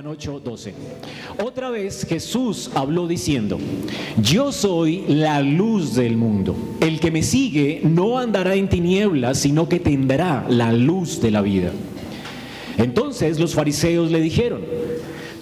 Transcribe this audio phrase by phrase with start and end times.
[0.00, 0.74] Juan 8, 12.
[1.44, 3.58] Otra vez Jesús habló diciendo,
[4.22, 6.56] yo soy la luz del mundo.
[6.80, 11.42] El que me sigue no andará en tinieblas, sino que tendrá la luz de la
[11.42, 11.70] vida.
[12.78, 14.62] Entonces los fariseos le dijeron,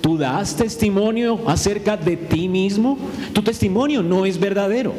[0.00, 2.98] ¿tú das testimonio acerca de ti mismo?
[3.32, 4.92] Tu testimonio no es verdadero.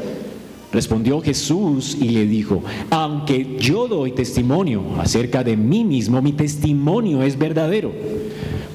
[0.71, 7.23] Respondió Jesús y le dijo, aunque yo doy testimonio acerca de mí mismo, mi testimonio
[7.23, 7.91] es verdadero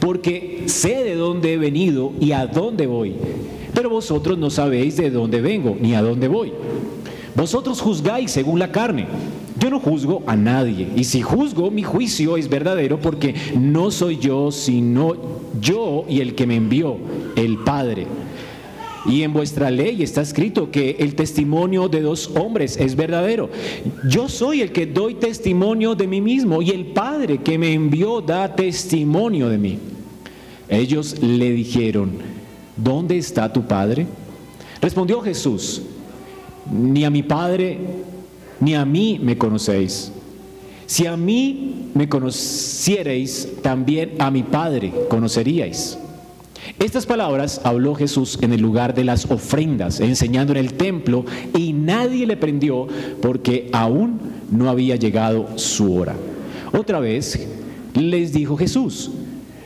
[0.05, 3.15] porque sé de dónde he venido y a dónde voy,
[3.75, 6.53] pero vosotros no sabéis de dónde vengo ni a dónde voy.
[7.35, 9.07] Vosotros juzgáis según la carne.
[9.59, 14.19] Yo no juzgo a nadie, y si juzgo, mi juicio es verdadero porque no soy
[14.19, 15.15] yo, sino
[15.61, 16.97] yo y el que me envió,
[17.37, 18.07] el Padre.
[19.07, 23.49] Y en vuestra ley está escrito que el testimonio de dos hombres es verdadero.
[24.09, 28.21] Yo soy el que doy testimonio de mí mismo y el Padre que me envió
[28.21, 29.79] da testimonio de mí.
[30.69, 32.13] Ellos le dijeron,
[32.77, 34.07] ¿dónde está tu Padre?
[34.81, 35.83] Respondió Jesús,
[36.71, 37.79] ni a mi Padre
[38.61, 40.13] ni a mí me conocéis.
[40.87, 45.99] Si a mí me conocierais, también a mi Padre conoceríais.
[46.79, 51.25] Estas palabras habló Jesús en el lugar de las ofrendas, enseñando en el templo,
[51.57, 52.87] y nadie le prendió
[53.21, 54.19] porque aún
[54.51, 56.15] no había llegado su hora.
[56.73, 57.47] Otra vez
[57.95, 59.11] les dijo Jesús,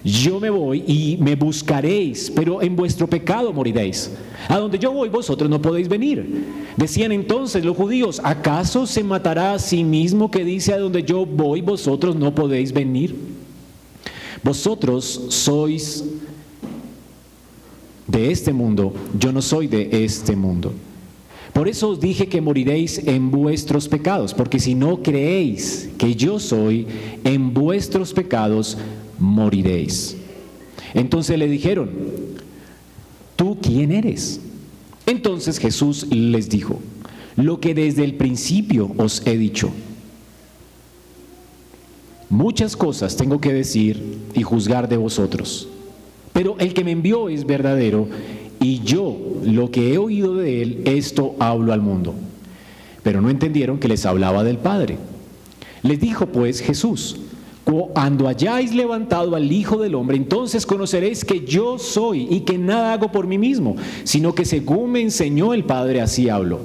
[0.08, 4.10] yo me voy y me buscaréis, pero en vuestro pecado moriréis.
[4.48, 6.46] A donde yo voy vosotros no podéis venir.
[6.76, 11.26] Decían entonces los judíos, ¿acaso se matará a sí mismo que dice a donde yo
[11.26, 13.14] voy vosotros no podéis venir?
[14.42, 16.04] Vosotros sois
[18.06, 20.72] de este mundo, yo no soy de este mundo.
[21.52, 26.38] Por eso os dije que moriréis en vuestros pecados, porque si no creéis que yo
[26.38, 26.86] soy,
[27.24, 28.78] en vuestros pecados
[29.18, 30.16] moriréis.
[30.94, 31.90] Entonces le dijeron,
[33.36, 34.40] ¿tú quién eres?
[35.06, 36.80] Entonces Jesús les dijo,
[37.36, 39.70] lo que desde el principio os he dicho.
[42.30, 45.68] Muchas cosas tengo que decir y juzgar de vosotros,
[46.32, 48.08] pero el que me envió es verdadero
[48.60, 52.14] y yo lo que he oído de él, esto hablo al mundo.
[53.02, 54.98] Pero no entendieron que les hablaba del Padre.
[55.82, 57.16] Les dijo pues Jesús,
[57.68, 62.94] cuando hayáis levantado al Hijo del Hombre, entonces conoceréis que yo soy y que nada
[62.94, 66.60] hago por mí mismo, sino que según me enseñó el Padre, así hablo.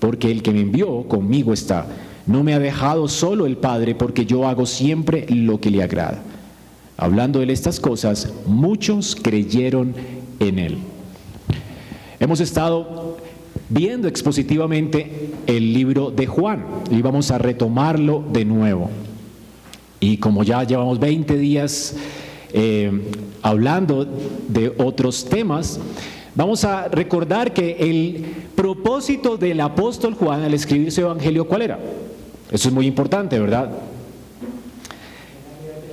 [0.00, 1.86] Porque el que me envió conmigo está.
[2.26, 6.24] No me ha dejado solo el Padre, porque yo hago siempre lo que le agrada.
[6.96, 9.94] Hablando de estas cosas, muchos creyeron
[10.40, 10.78] en él.
[12.18, 13.16] Hemos estado
[13.68, 18.90] viendo expositivamente el libro de Juan y vamos a retomarlo de nuevo.
[20.00, 21.96] Y como ya llevamos 20 días
[22.52, 22.90] eh,
[23.42, 24.06] hablando
[24.48, 25.80] de otros temas,
[26.34, 31.78] vamos a recordar que el propósito del apóstol Juan al escribir su evangelio, ¿cuál era?
[32.50, 33.70] Eso es muy importante, ¿verdad?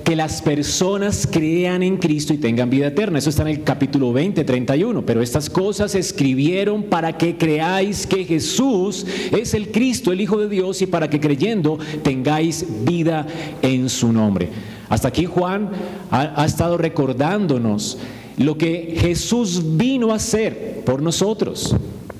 [0.06, 3.18] Que las personas crean en Cristo y tengan vida eterna.
[3.18, 5.04] Eso está en el capítulo 20, 31.
[5.04, 10.38] Pero estas cosas se escribieron para que creáis que Jesús es el Cristo, el Hijo
[10.38, 13.26] de Dios, y para que creyendo tengáis vida
[13.62, 14.48] en su nombre.
[14.88, 15.70] Hasta aquí Juan
[16.12, 17.98] ha, ha estado recordándonos
[18.36, 21.74] lo que Jesús vino a hacer por nosotros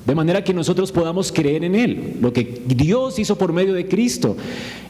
[0.07, 3.89] de manera que nosotros podamos creer en Él, lo que Dios hizo por medio de
[3.89, 4.37] Cristo.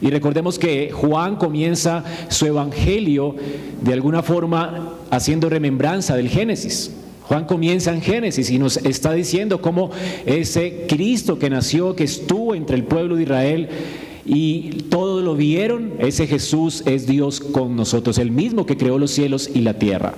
[0.00, 3.34] Y recordemos que Juan comienza su evangelio
[3.82, 6.92] de alguna forma haciendo remembranza del Génesis.
[7.24, 9.90] Juan comienza en Génesis y nos está diciendo cómo
[10.24, 13.68] ese Cristo que nació, que estuvo entre el pueblo de Israel,
[14.24, 19.10] y todos lo vieron, ese Jesús es Dios con nosotros, el mismo que creó los
[19.10, 20.14] cielos y la tierra.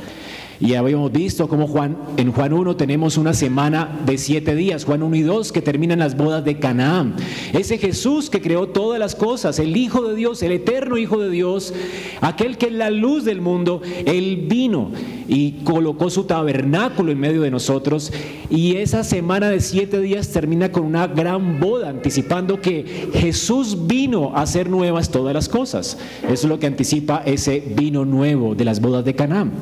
[0.60, 5.02] Y habíamos visto cómo Juan, en Juan 1 tenemos una semana de siete días, Juan
[5.02, 7.14] 1 y 2 que terminan las bodas de Canaán.
[7.54, 11.30] Ese Jesús que creó todas las cosas, el Hijo de Dios, el eterno Hijo de
[11.30, 11.72] Dios,
[12.20, 14.90] aquel que es la luz del mundo, Él vino
[15.28, 18.12] y colocó su tabernáculo en medio de nosotros.
[18.50, 24.36] Y esa semana de siete días termina con una gran boda, anticipando que Jesús vino
[24.36, 25.96] a hacer nuevas todas las cosas.
[26.24, 29.52] Eso es lo que anticipa ese vino nuevo de las bodas de Canaán.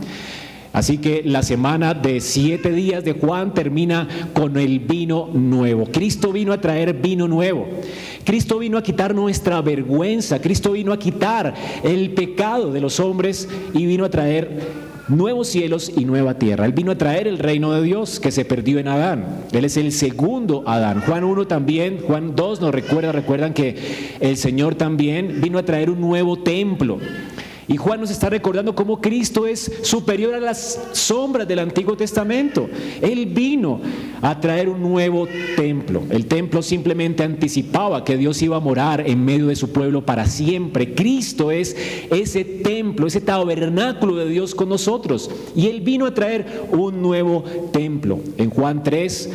[0.73, 5.87] Así que la semana de siete días de Juan termina con el vino nuevo.
[5.87, 7.67] Cristo vino a traer vino nuevo.
[8.25, 10.41] Cristo vino a quitar nuestra vergüenza.
[10.41, 15.91] Cristo vino a quitar el pecado de los hombres y vino a traer nuevos cielos
[15.97, 16.67] y nueva tierra.
[16.67, 19.25] Él vino a traer el reino de Dios que se perdió en Adán.
[19.53, 21.01] Él es el segundo Adán.
[21.01, 23.77] Juan 1 también, Juan 2 nos recuerda, recuerdan que
[24.21, 26.99] el Señor también vino a traer un nuevo templo.
[27.69, 32.69] Y Juan nos está recordando cómo Cristo es superior a las sombras del Antiguo Testamento.
[33.03, 33.81] Él vino
[34.23, 36.03] a traer un nuevo templo.
[36.09, 40.25] El templo simplemente anticipaba que Dios iba a morar en medio de su pueblo para
[40.25, 40.95] siempre.
[40.95, 41.77] Cristo es
[42.11, 45.31] ese templo, ese tabernáculo de Dios con nosotros.
[45.55, 48.19] Y Él vino a traer un nuevo templo.
[48.39, 49.31] En Juan 3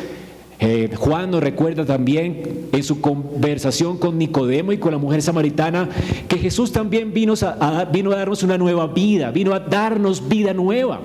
[0.59, 5.89] eh, Juan nos recuerda también en su conversación con Nicodemo y con la mujer samaritana
[6.27, 10.53] que Jesús también vino a, vino a darnos una nueva vida, vino a darnos vida
[10.53, 11.01] nueva.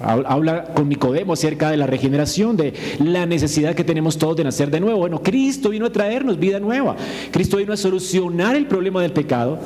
[0.00, 4.68] Habla con Nicodemo acerca de la regeneración, de la necesidad que tenemos todos de nacer
[4.70, 4.98] de nuevo.
[4.98, 6.96] Bueno, Cristo vino a traernos vida nueva.
[7.30, 9.60] Cristo vino a solucionar el problema del pecado.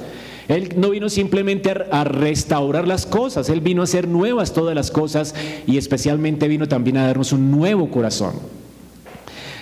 [0.48, 4.90] Él no vino simplemente a restaurar las cosas, Él vino a hacer nuevas todas las
[4.90, 5.34] cosas
[5.66, 8.34] y especialmente vino también a darnos un nuevo corazón.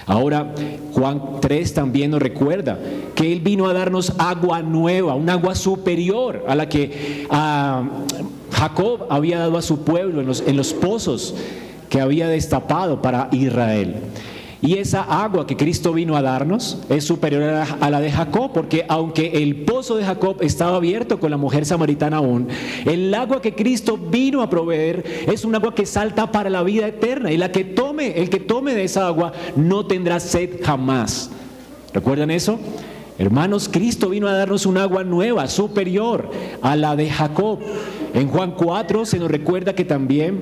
[0.07, 0.55] Ahora
[0.93, 2.79] Juan 3 también nos recuerda
[3.15, 7.27] que Él vino a darnos agua nueva, un agua superior a la que
[8.51, 11.35] Jacob había dado a su pueblo en los, en los pozos
[11.89, 13.97] que había destapado para Israel.
[14.63, 18.85] Y esa agua que Cristo vino a darnos es superior a la de Jacob, porque
[18.89, 22.49] aunque el pozo de Jacob estaba abierto con la mujer samaritana aún,
[22.85, 26.87] el agua que Cristo vino a proveer es un agua que salta para la vida
[26.87, 27.31] eterna.
[27.31, 31.31] Y la que tome, el que tome de esa agua no tendrá sed jamás.
[31.93, 32.59] ¿Recuerdan eso?
[33.17, 36.31] Hermanos, Cristo vino a darnos un agua nueva, superior
[36.63, 37.61] a la de Jacob.
[38.13, 40.41] En Juan 4 se nos recuerda que también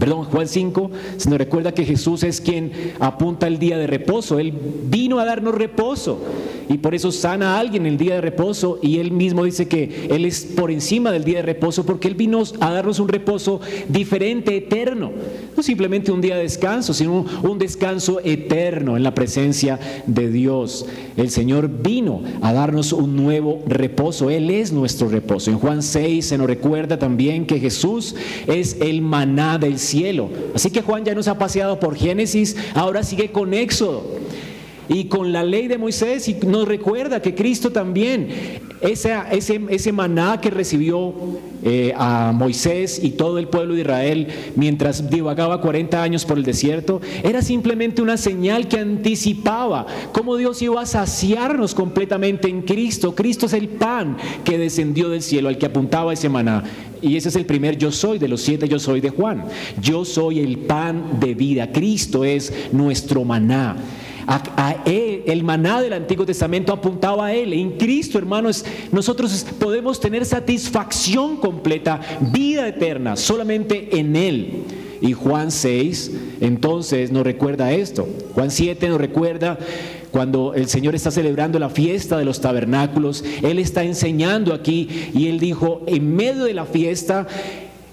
[0.00, 4.38] Perdón, Juan 5 se nos recuerda que Jesús es quien apunta el día de reposo.
[4.38, 4.54] Él
[4.84, 6.18] vino a darnos reposo
[6.70, 10.06] y por eso sana a alguien el día de reposo y él mismo dice que
[10.08, 13.60] Él es por encima del día de reposo porque Él vino a darnos un reposo
[13.88, 15.12] diferente, eterno.
[15.54, 20.86] No simplemente un día de descanso, sino un descanso eterno en la presencia de Dios.
[21.18, 24.30] El Señor vino a darnos un nuevo reposo.
[24.30, 25.50] Él es nuestro reposo.
[25.50, 28.14] En Juan 6 se nos recuerda también que Jesús
[28.46, 30.30] es el maná del cielo cielo.
[30.54, 34.20] Así que Juan ya nos ha paseado por Génesis, ahora sigue con Éxodo
[34.90, 38.28] y con la ley de Moisés y nos recuerda que Cristo también,
[38.80, 41.14] ese, ese maná que recibió
[41.62, 44.26] eh, a Moisés y todo el pueblo de Israel
[44.56, 50.60] mientras divagaba 40 años por el desierto, era simplemente una señal que anticipaba cómo Dios
[50.60, 53.14] iba a saciarnos completamente en Cristo.
[53.14, 56.64] Cristo es el pan que descendió del cielo, al que apuntaba ese maná.
[57.00, 59.44] Y ese es el primer yo soy de los siete yo soy de Juan.
[59.80, 61.70] Yo soy el pan de vida.
[61.70, 63.76] Cristo es nuestro maná.
[64.26, 67.52] A, él, el maná del Antiguo Testamento apuntaba a Él.
[67.52, 72.00] En Cristo, hermanos, nosotros podemos tener satisfacción completa,
[72.32, 74.64] vida eterna, solamente en Él.
[75.00, 78.06] Y Juan 6, entonces, nos recuerda esto.
[78.34, 79.58] Juan 7 nos recuerda
[80.10, 85.28] cuando el Señor está celebrando la fiesta de los tabernáculos, Él está enseñando aquí y
[85.28, 87.26] Él dijo, en medio de la fiesta,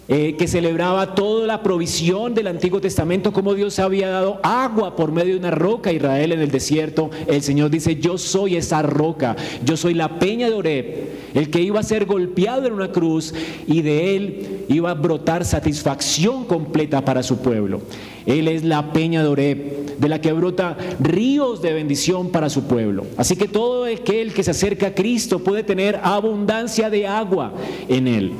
[0.10, 5.12] eh, que celebraba toda la provisión del Antiguo Testamento, como Dios había dado agua por
[5.12, 7.10] medio de una roca a Israel en el desierto.
[7.28, 11.62] El Señor dice, yo soy esa roca, yo soy la peña de Oreb, el que
[11.62, 13.34] iba a ser golpeado en una cruz
[13.68, 17.82] y de él iba a brotar satisfacción completa para su pueblo.
[18.26, 22.64] Él es la peña de Oreb, de la que brota ríos de bendición para su
[22.64, 23.06] pueblo.
[23.18, 27.54] Así que todo aquel que se acerca a Cristo puede tener abundancia de agua
[27.90, 28.32] en él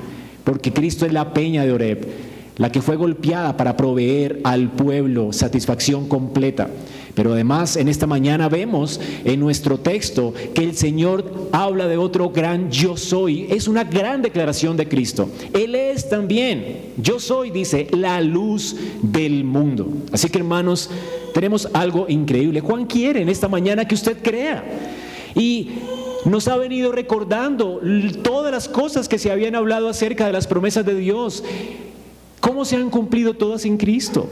[0.48, 2.08] porque Cristo es la peña de Oreb,
[2.56, 6.70] la que fue golpeada para proveer al pueblo satisfacción completa.
[7.14, 12.30] Pero además en esta mañana vemos en nuestro texto que el Señor habla de otro
[12.30, 13.48] gran yo soy.
[13.50, 15.30] Es una gran declaración de Cristo.
[15.54, 19.90] Él es también, yo soy, dice, la luz del mundo.
[20.14, 20.90] Así que hermanos,
[21.34, 22.62] tenemos algo increíble.
[22.62, 24.64] Juan quiere en esta mañana que usted crea.
[25.36, 25.72] Y
[26.26, 27.82] nos ha venido recordando
[28.24, 31.44] todas las cosas que se habían hablado acerca de las promesas de Dios,
[32.40, 34.28] cómo se han cumplido todas en Cristo.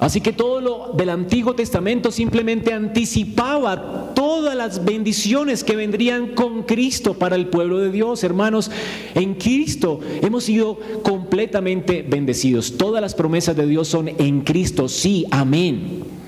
[0.00, 6.62] Así que todo lo del Antiguo Testamento simplemente anticipaba todas las bendiciones que vendrían con
[6.62, 8.24] Cristo para el pueblo de Dios.
[8.24, 8.70] Hermanos,
[9.14, 12.78] en Cristo hemos sido completamente bendecidos.
[12.78, 16.19] Todas las promesas de Dios son en Cristo, sí, amén.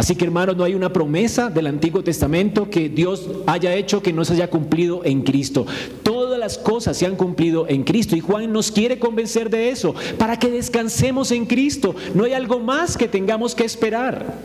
[0.00, 4.14] Así que hermanos, no hay una promesa del Antiguo Testamento que Dios haya hecho que
[4.14, 5.66] no se haya cumplido en Cristo.
[6.02, 9.94] Todas las cosas se han cumplido en Cristo y Juan nos quiere convencer de eso,
[10.16, 11.94] para que descansemos en Cristo.
[12.14, 14.38] No hay algo más que tengamos que esperar.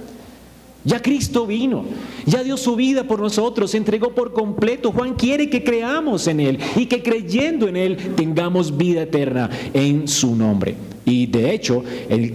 [0.84, 1.86] Ya Cristo vino,
[2.26, 4.92] ya dio su vida por nosotros, se entregó por completo.
[4.92, 10.10] Juan quiere que creamos en Él y que creyendo en Él tengamos vida eterna en
[10.10, 10.76] su nombre.
[11.06, 12.34] Y de hecho, el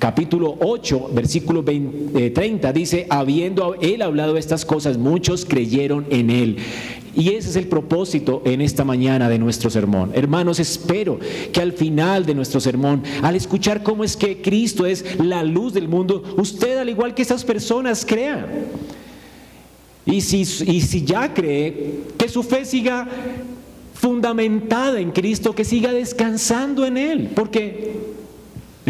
[0.00, 6.56] capítulo 8, versículo 30, eh, dice, habiendo él hablado estas cosas, muchos creyeron en él.
[7.14, 10.12] Y ese es el propósito en esta mañana de nuestro sermón.
[10.14, 11.18] Hermanos, espero
[11.52, 15.74] que al final de nuestro sermón, al escuchar cómo es que Cristo es la luz
[15.74, 18.48] del mundo, usted al igual que esas personas crea.
[20.06, 23.06] Y si, y si ya cree, que su fe siga
[24.00, 27.30] fundamentada en Cristo, que siga descansando en Él.
[27.34, 27.99] Porque,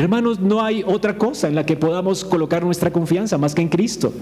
[0.00, 3.68] hermanos, no hay otra cosa en la que podamos colocar nuestra confianza más que en
[3.68, 4.12] Cristo.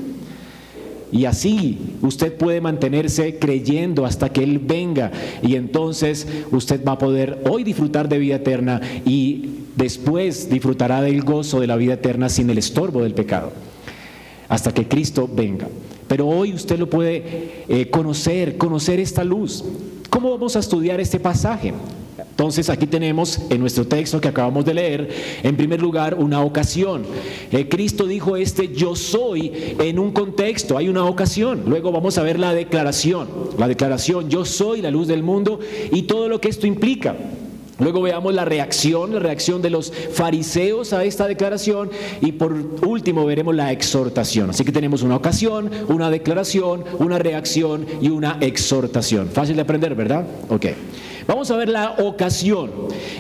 [1.11, 5.11] Y así usted puede mantenerse creyendo hasta que Él venga.
[5.43, 11.23] Y entonces usted va a poder hoy disfrutar de vida eterna y después disfrutará del
[11.23, 13.53] gozo de la vida eterna sin el estorbo del pecado.
[14.49, 15.69] Hasta que Cristo venga.
[16.09, 19.65] Pero hoy usted lo puede eh, conocer, conocer esta luz.
[20.11, 21.75] ¿Cómo vamos a estudiar este pasaje?
[22.19, 25.09] Entonces aquí tenemos en nuestro texto que acabamos de leer,
[25.43, 27.05] en primer lugar, una ocasión.
[27.53, 31.63] Eh, Cristo dijo este yo soy en un contexto, hay una ocasión.
[31.67, 35.61] Luego vamos a ver la declaración, la declaración yo soy la luz del mundo
[35.93, 37.17] y todo lo que esto implica.
[37.79, 42.53] Luego veamos la reacción, la reacción de los fariseos a esta declaración y por
[42.85, 44.51] último veremos la exhortación.
[44.51, 49.29] Así que tenemos una ocasión, una declaración, una reacción y una exhortación.
[49.29, 50.27] Fácil de aprender, ¿verdad?
[50.49, 50.67] Ok.
[51.29, 52.71] Vamos a ver la ocasión.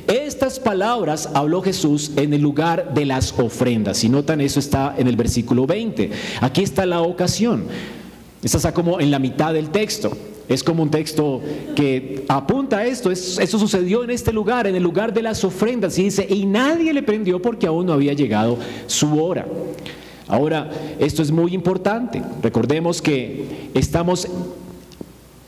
[0.07, 3.99] Estas palabras habló Jesús en el lugar de las ofrendas.
[3.99, 6.11] Si notan, eso está en el versículo 20.
[6.41, 7.65] Aquí está la ocasión.
[8.43, 10.11] Esta está como en la mitad del texto.
[10.49, 11.43] Es como un texto
[11.77, 13.11] que apunta a esto.
[13.11, 15.99] eso sucedió en este lugar, en el lugar de las ofrendas.
[15.99, 19.47] Y dice, y nadie le prendió porque aún no había llegado su hora.
[20.29, 22.23] Ahora, esto es muy importante.
[22.43, 24.27] Recordemos que estamos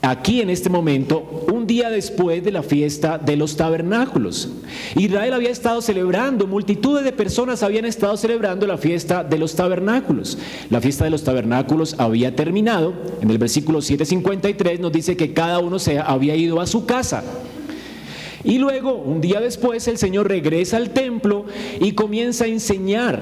[0.01, 4.49] aquí en este momento, día después de la fiesta de los tabernáculos.
[4.97, 10.37] Israel había estado celebrando, multitudes de personas habían estado celebrando la fiesta de los tabernáculos.
[10.69, 12.93] La fiesta de los tabernáculos había terminado.
[13.21, 17.23] En el versículo 753 nos dice que cada uno se había ido a su casa.
[18.43, 21.45] Y luego, un día después, el Señor regresa al templo
[21.79, 23.21] y comienza a enseñar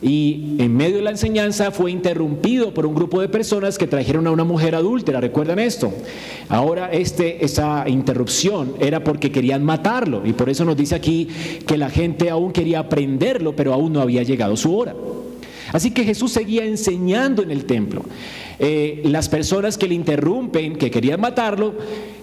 [0.00, 4.26] y en medio de la enseñanza fue interrumpido por un grupo de personas que trajeron
[4.26, 5.92] a una mujer adúltera, ¿recuerdan esto?
[6.48, 11.28] Ahora este, esa interrupción era porque querían matarlo y por eso nos dice aquí
[11.66, 14.94] que la gente aún quería prenderlo, pero aún no había llegado su hora.
[15.72, 18.02] Así que Jesús seguía enseñando en el templo.
[18.58, 21.74] Eh, las personas que le interrumpen, que querían matarlo,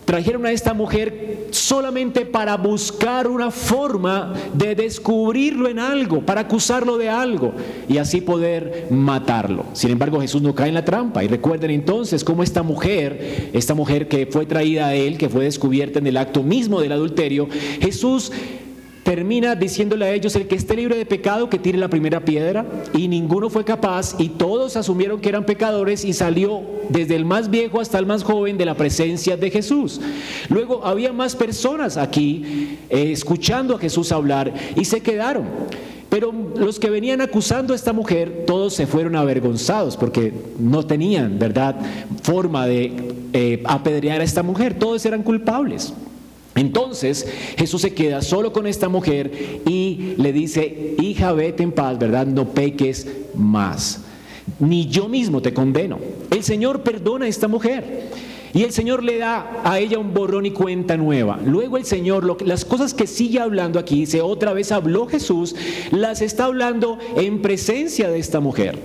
[0.06, 6.98] trajeron a esta mujer solamente para buscar una forma de descubrirlo en algo, para acusarlo
[6.98, 7.54] de algo
[7.88, 9.66] y así poder matarlo.
[9.74, 11.24] Sin embargo, Jesús no cae en la trampa.
[11.24, 15.46] Y recuerden entonces cómo esta mujer, esta mujer que fue traída a él, que fue
[15.46, 17.48] descubierta en el acto mismo del adulterio,
[17.82, 18.32] Jesús
[19.06, 22.66] termina diciéndole a ellos, el que esté libre de pecado, que tire la primera piedra,
[22.92, 27.52] y ninguno fue capaz, y todos asumieron que eran pecadores, y salió desde el más
[27.52, 30.02] viejo hasta el más joven de la presencia de Jesús.
[30.50, 35.46] Luego había más personas aquí eh, escuchando a Jesús hablar, y se quedaron.
[36.10, 41.38] Pero los que venían acusando a esta mujer, todos se fueron avergonzados porque no tenían,
[41.38, 41.76] ¿verdad?,
[42.24, 42.92] forma de
[43.34, 44.80] eh, apedrear a esta mujer.
[44.80, 45.94] Todos eran culpables.
[46.56, 52.00] Entonces Jesús se queda solo con esta mujer y le dice, hija, vete en paz,
[52.00, 52.26] ¿verdad?
[52.26, 54.02] No peques más.
[54.60, 56.00] Ni yo mismo te condeno.
[56.32, 58.10] El Señor perdona a esta mujer.
[58.54, 61.38] Y el Señor le da a ella un borrón y cuenta nueva.
[61.46, 65.58] Luego el Señor, las cosas que sigue hablando aquí, dice, otra vez habló Jesús,
[65.92, 68.80] las está hablando en presencia de esta mujer.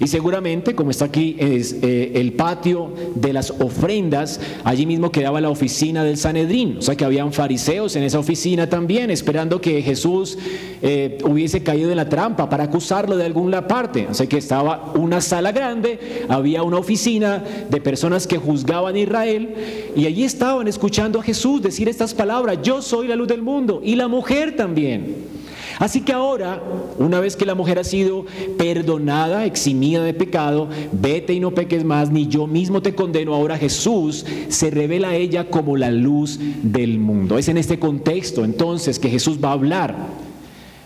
[0.00, 5.42] Y seguramente, como está aquí, es eh, el patio de las ofrendas, allí mismo quedaba
[5.42, 6.78] la oficina del Sanedrín.
[6.78, 10.38] O sea que habían fariseos en esa oficina también, esperando que Jesús
[10.80, 14.06] eh, hubiese caído en la trampa para acusarlo de alguna parte.
[14.10, 18.98] O sea que estaba una sala grande, había una oficina de personas que juzgaban a
[18.98, 19.54] Israel,
[19.94, 23.82] y allí estaban escuchando a Jesús decir estas palabras, yo soy la luz del mundo,
[23.84, 25.39] y la mujer también.
[25.80, 26.62] Así que ahora,
[26.98, 28.26] una vez que la mujer ha sido
[28.58, 33.56] perdonada, eximida de pecado, vete y no peques más, ni yo mismo te condeno, ahora
[33.56, 37.38] Jesús se revela a ella como la luz del mundo.
[37.38, 39.96] Es en este contexto entonces que Jesús va a hablar.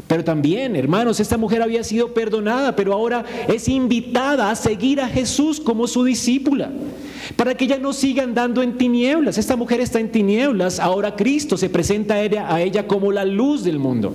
[0.06, 5.08] Pero también, hermanos, esta mujer había sido perdonada, pero ahora es invitada a seguir a
[5.08, 6.70] Jesús como su discípula,
[7.34, 9.38] para que ella no siga andando en tinieblas.
[9.38, 13.80] Esta mujer está en tinieblas, ahora Cristo se presenta a ella, como la luz del
[13.80, 14.14] mundo.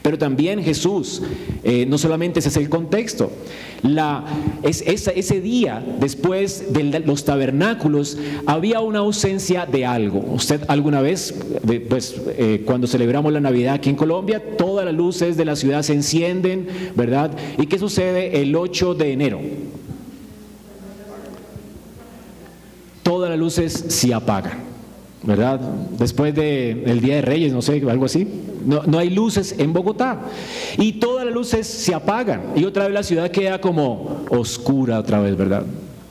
[0.00, 1.22] Pero también Jesús,
[1.62, 3.30] eh, no solamente ese es el contexto,
[3.82, 4.24] la,
[4.62, 10.20] es, ese día, después de los tabernáculos, había una ausencia de algo.
[10.20, 11.34] Usted alguna vez,
[11.88, 15.82] pues eh, cuando celebramos la Navidad aquí en Colombia, todas las luces de la ciudad
[15.82, 17.32] se encienden, ¿verdad?
[17.58, 19.40] ¿Y qué sucede el 8 de enero?
[23.02, 24.71] Todas las luces se apagan.
[25.22, 25.60] ¿Verdad?
[25.98, 28.26] Después del Día de Reyes, no sé, algo así.
[28.64, 30.20] No, no, hay luces en Bogotá.
[30.78, 32.52] Y todas las luces se apagan.
[32.56, 35.64] Y otra vez la ciudad queda como oscura otra vez, ¿verdad?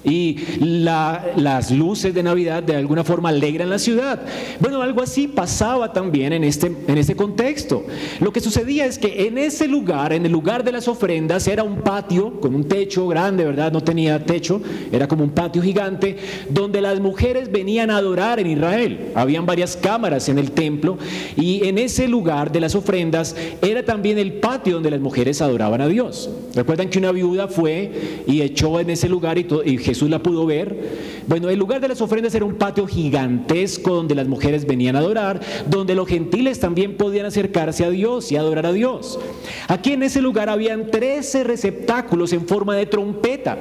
[0.04, 4.20] Y las luces de Navidad de alguna forma alegran la ciudad.
[4.60, 7.86] Bueno, algo así pasaba también en este, en este contexto.
[8.20, 11.64] Lo que sucedía es que en ese lugar, en el lugar de las ofrendas, era
[11.64, 13.72] un patio con un techo grande, ¿verdad?
[13.72, 16.18] No tenía techo, era como un patio gigante,
[16.50, 19.12] donde las mujeres venían a adorar en Israel.
[19.16, 20.98] Habían varias cámaras en el templo
[21.36, 25.82] y en ese lugar de las ofrendas era también el patio donde las mujeres adoraban
[25.82, 26.30] a Dios.
[26.56, 30.46] Recuerdan que una viuda fue y echó en ese lugar y, y Jesús la pudo
[30.46, 31.22] ver.
[31.28, 35.00] Bueno, el lugar de las ofrendas era un patio gigantesco donde las mujeres venían a
[35.00, 39.20] adorar, donde los gentiles también podían acercarse a Dios y adorar a Dios.
[39.68, 43.58] Aquí en ese lugar habían 13 receptáculos en forma de trompeta.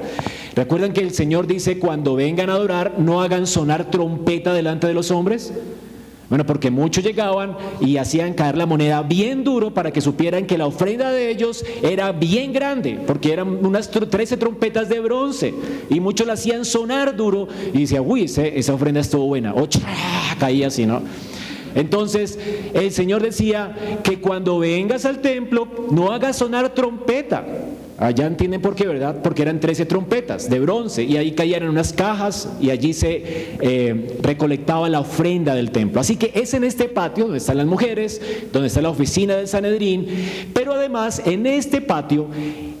[0.55, 4.93] ¿Recuerdan que el Señor dice, cuando vengan a adorar, no hagan sonar trompeta delante de
[4.93, 5.51] los hombres?
[6.31, 10.57] Bueno, porque muchos llegaban y hacían caer la moneda bien duro para que supieran que
[10.57, 15.53] la ofrenda de ellos era bien grande, porque eran unas 13 trompetas de bronce
[15.89, 19.67] y muchos la hacían sonar duro y decía, uy, esa ofrenda estuvo buena, o
[20.39, 21.01] caía así, ¿no?
[21.75, 22.39] Entonces
[22.73, 27.45] el Señor decía que cuando vengas al templo no hagas sonar trompeta,
[28.01, 29.21] Allá entienden por qué, ¿verdad?
[29.21, 33.57] Porque eran 13 trompetas de bronce y ahí caían en unas cajas y allí se
[33.61, 36.01] eh, recolectaba la ofrenda del templo.
[36.01, 38.19] Así que es en este patio donde están las mujeres,
[38.51, 40.07] donde está la oficina del Sanedrín,
[40.51, 42.25] pero además en este patio,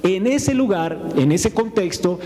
[0.01, 2.19] en ese lugar, en ese contexto,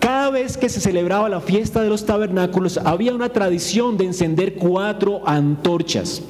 [0.00, 4.54] cada vez que se celebraba la fiesta de los tabernáculos había una tradición de encender
[4.56, 6.22] cuatro antorchas.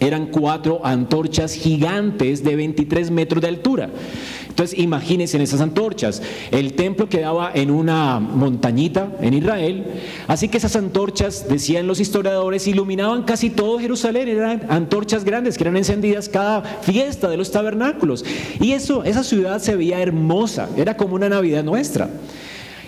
[0.00, 3.90] Eran cuatro antorchas gigantes de 23 metros de altura.
[4.52, 6.20] Entonces imagínense en esas antorchas.
[6.50, 9.84] El templo quedaba en una montañita en Israel,
[10.28, 14.28] así que esas antorchas, decían los historiadores, iluminaban casi todo Jerusalén.
[14.28, 18.26] Eran antorchas grandes que eran encendidas cada fiesta de los tabernáculos.
[18.60, 22.10] Y eso, esa ciudad se veía hermosa, era como una Navidad nuestra.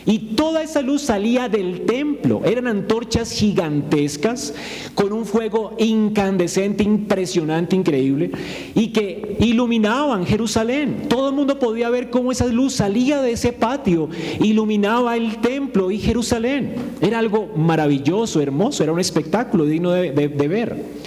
[0.06, 2.42] Y toda esa luz salía del templo.
[2.44, 4.54] Eran antorchas gigantescas
[4.94, 8.30] con un fuego incandescente, impresionante, increíble,
[8.74, 11.06] y que iluminaban Jerusalén.
[11.08, 14.08] Todo el mundo podía ver cómo esa luz salía de ese patio,
[14.40, 16.74] iluminaba el templo y Jerusalén.
[17.00, 21.04] Era algo maravilloso, hermoso, era un espectáculo digno de, de ver.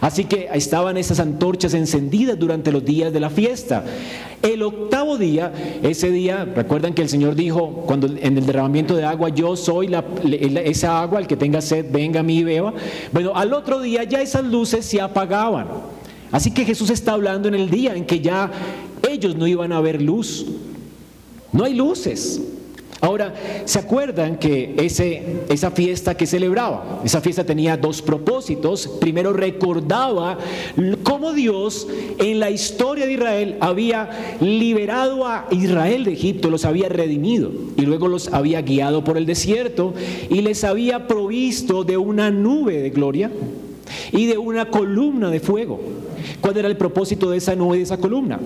[0.00, 3.84] Así que estaban esas antorchas encendidas durante los días de la fiesta.
[4.42, 9.04] El octavo día, ese día, recuerdan que el Señor dijo, cuando en el derramamiento de
[9.04, 10.02] agua, yo soy la,
[10.64, 12.72] esa agua, el que tenga sed, venga a mí y beba.
[13.12, 15.66] Bueno, al otro día ya esas luces se apagaban.
[16.32, 18.50] Así que Jesús está hablando en el día en que ya
[19.06, 20.46] ellos no iban a ver luz.
[21.52, 22.40] No hay luces.
[23.02, 23.34] Ahora,
[23.64, 24.74] ¿se acuerdan que
[25.48, 27.00] esa fiesta que celebraba?
[27.02, 28.86] Esa fiesta tenía dos propósitos.
[29.00, 30.36] Primero recordaba
[31.02, 36.90] cómo Dios en la historia de Israel había liberado a Israel de Egipto, los había
[36.90, 39.94] redimido y luego los había guiado por el desierto
[40.28, 43.30] y les había provisto de una nube de gloria
[44.12, 45.80] y de una columna de fuego.
[46.42, 48.38] ¿Cuál era el propósito de esa nube y de esa columna?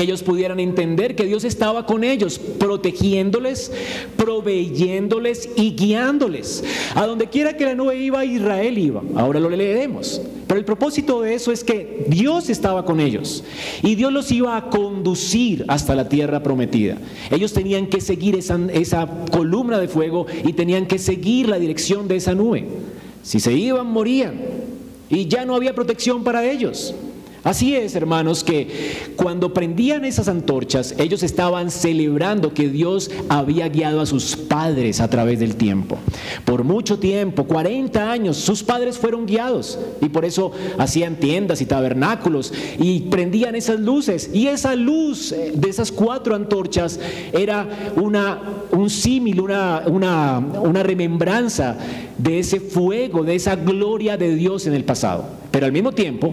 [0.00, 3.70] Que ellos pudieran entender que Dios estaba con ellos, protegiéndoles,
[4.16, 6.64] proveyéndoles y guiándoles.
[6.94, 9.02] A donde quiera que la nube iba, Israel iba.
[9.14, 10.22] Ahora lo leeremos.
[10.46, 13.44] Pero el propósito de eso es que Dios estaba con ellos
[13.82, 16.96] y Dios los iba a conducir hasta la tierra prometida.
[17.30, 22.08] Ellos tenían que seguir esa, esa columna de fuego y tenían que seguir la dirección
[22.08, 22.64] de esa nube.
[23.22, 24.40] Si se iban, morían.
[25.10, 26.94] Y ya no había protección para ellos.
[27.42, 34.00] Así es, hermanos, que cuando prendían esas antorchas, ellos estaban celebrando que Dios había guiado
[34.00, 35.96] a sus padres a través del tiempo.
[36.44, 41.66] Por mucho tiempo, 40 años, sus padres fueron guiados y por eso hacían tiendas y
[41.66, 44.30] tabernáculos y prendían esas luces.
[44.34, 47.00] Y esa luz de esas cuatro antorchas
[47.32, 51.76] era una un símil, una, una, una remembranza
[52.18, 55.24] de ese fuego, de esa gloria de Dios en el pasado.
[55.50, 56.32] Pero al mismo tiempo,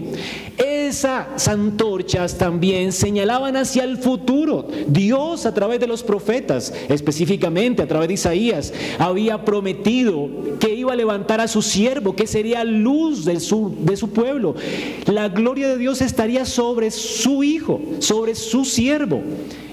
[0.98, 4.66] esas antorchas también señalaban hacia el futuro.
[4.88, 10.92] Dios a través de los profetas, específicamente a través de Isaías, había prometido que iba
[10.92, 14.56] a levantar a su siervo, que sería luz de su, de su pueblo.
[15.06, 19.22] La gloria de Dios estaría sobre su hijo, sobre su siervo.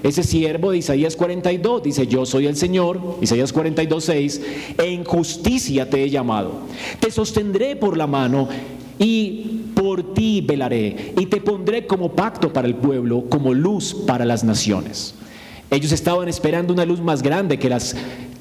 [0.04, 4.42] Ese siervo de Isaías 42 dice, yo soy el Señor, Isaías 42, 6,
[4.78, 6.52] en justicia te he llamado.
[7.00, 8.48] Te sostendré por la mano
[9.00, 14.24] y por ti velaré y te pondré como pacto para el pueblo, como luz para
[14.24, 15.14] las naciones.
[15.70, 17.68] Ellos estaban esperando una luz más grande que,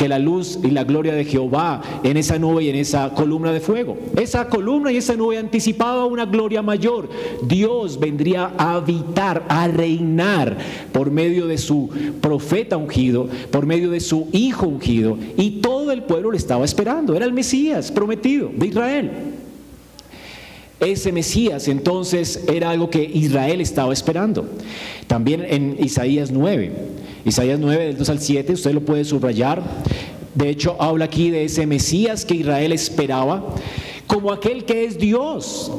[0.07, 3.59] la luz y la gloria de Jehová en esa nube y en esa columna de
[3.59, 3.95] fuego.
[4.19, 7.09] Esa columna y esa nube anticipaba una gloria mayor.
[7.47, 10.57] Dios vendría a habitar, a reinar
[10.91, 15.15] por medio de su profeta ungido, por medio de su hijo ungido.
[15.37, 17.15] Y todo el pueblo le estaba esperando.
[17.15, 19.34] Era el Mesías prometido de Israel.
[20.79, 24.45] Ese Mesías entonces era algo que Israel estaba esperando.
[25.07, 26.71] También en Isaías 9,
[27.25, 29.63] Isaías 9 del 2 al 7, usted lo puede subrayar.
[30.33, 33.55] De hecho, habla aquí de ese Mesías que Israel esperaba
[34.05, 35.71] como aquel que es Dios,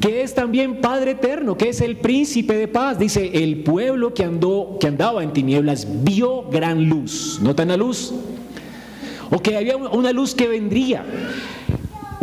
[0.00, 2.98] que es también Padre eterno, que es el príncipe de paz.
[2.98, 7.40] Dice, el pueblo que andó que andaba en tinieblas vio gran luz.
[7.42, 8.12] ¿Notan la luz?
[9.30, 11.04] O que había una luz que vendría.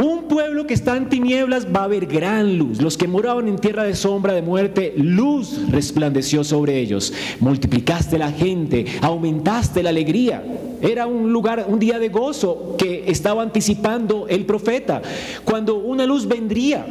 [0.02, 2.82] Un pueblo que está en tinieblas va a haber gran luz.
[2.82, 7.14] Los que moraban en tierra de sombra de muerte, luz resplandeció sobre ellos.
[7.40, 10.44] Multiplicaste la gente, aumentaste la alegría.
[10.82, 15.04] Era un lugar, un día de gozo que estaba anticipando el profeta.
[15.46, 16.84] Cuando una luz vendría.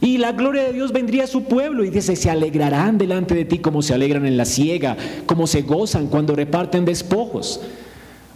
[0.00, 3.44] Y la gloria de Dios vendría a su pueblo y dice, se alegrarán delante de
[3.44, 7.60] ti como se alegran en la siega, como se gozan cuando reparten despojos.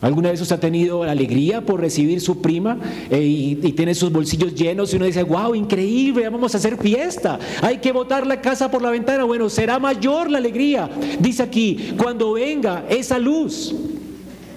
[0.03, 2.77] ¿Alguna vez usted ha tenido la alegría por recibir su prima
[3.09, 7.38] eh, y, tiene sus bolsillos llenos y uno dice, wow, increíble, vamos a hacer fiesta,
[7.62, 9.23] hay que botar la casa por la ventana?
[9.23, 13.73] Bueno, será mayor la alegría, dice aquí, cuando venga esa luz.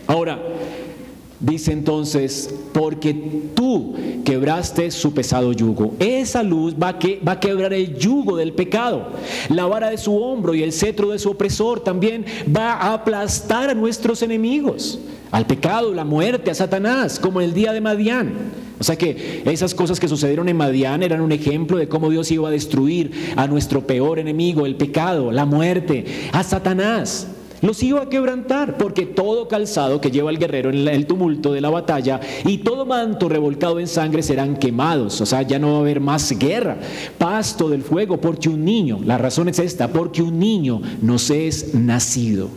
[0.07, 0.39] Ahora,
[1.39, 3.13] Dice entonces, porque
[3.53, 3.93] tú
[4.23, 5.93] quebraste su pesado yugo.
[5.99, 9.11] Esa luz va a, que, va a quebrar el yugo del pecado.
[9.49, 13.69] La vara de su hombro y el cetro de su opresor también va a aplastar
[13.69, 14.99] a nuestros enemigos
[15.31, 18.33] al pecado, la muerte, a Satanás, como el día de Madián.
[18.79, 22.31] O sea que esas cosas que sucedieron en Madián eran un ejemplo de cómo Dios
[22.31, 27.27] iba a destruir a nuestro peor enemigo, el pecado, la muerte, a Satanás.
[27.65, 31.61] Los iba a quebrantar, porque todo calzado que lleva el guerrero en el tumulto de
[31.61, 35.19] la batalla y todo manto revolcado en sangre serán quemados.
[35.19, 36.77] O sea, ya no va a haber más guerra.
[37.17, 41.73] Pasto del fuego, porque un niño, la razón es esta, porque un niño nos es
[41.73, 42.49] nacido.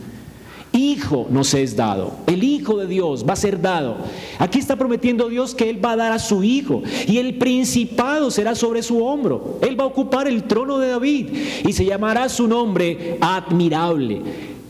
[0.73, 2.13] Hijo nos es dado.
[2.27, 3.97] El Hijo de Dios va a ser dado.
[4.37, 6.83] Aquí está prometiendo Dios que Él va a dar a su Hijo.
[7.07, 9.57] Y el principado será sobre su hombro.
[9.63, 11.29] Él va a ocupar el trono de David.
[11.65, 14.21] Y se llamará su nombre admirable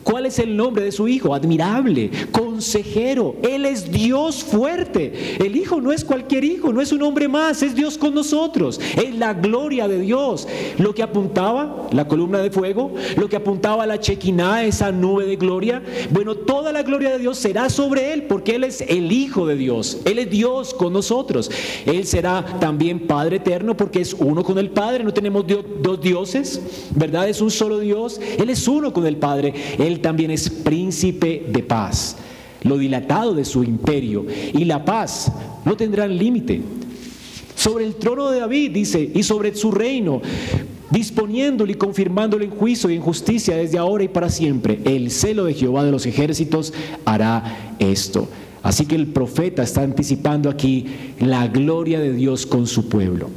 [0.03, 1.33] ¿Cuál es el nombre de su hijo?
[1.33, 3.35] Admirable, consejero.
[3.43, 5.38] Él es Dios fuerte.
[5.43, 8.79] El hijo no es cualquier hijo, no es un hombre más, es Dios con nosotros.
[8.95, 10.47] Es la gloria de Dios.
[10.77, 15.35] Lo que apuntaba la columna de fuego, lo que apuntaba la chequiná, esa nube de
[15.35, 15.83] gloria.
[16.12, 19.55] Bueno, toda la gloria de Dios será sobre él porque él es el hijo de
[19.55, 19.99] Dios.
[20.05, 21.51] Él es Dios con nosotros.
[21.85, 25.03] Él será también Padre eterno porque es uno con el Padre.
[25.03, 25.45] No tenemos
[25.81, 26.62] dos dioses,
[26.95, 27.29] ¿verdad?
[27.29, 28.19] Es un solo Dios.
[28.38, 29.53] Él es uno con el Padre.
[29.77, 32.17] Él también es príncipe de paz,
[32.63, 34.25] lo dilatado de su imperio.
[34.54, 35.32] Y la paz
[35.65, 36.62] no tendrá límite.
[37.56, 40.21] Sobre el trono de David, dice, y sobre su reino,
[40.89, 44.80] disponiéndolo y confirmándolo en juicio y en justicia desde ahora y para siempre.
[44.86, 46.73] El celo de Jehová de los ejércitos
[47.06, 48.30] hará esto.
[48.62, 50.86] Así que el profeta está anticipando aquí
[51.19, 53.30] la gloria de Dios con su pueblo.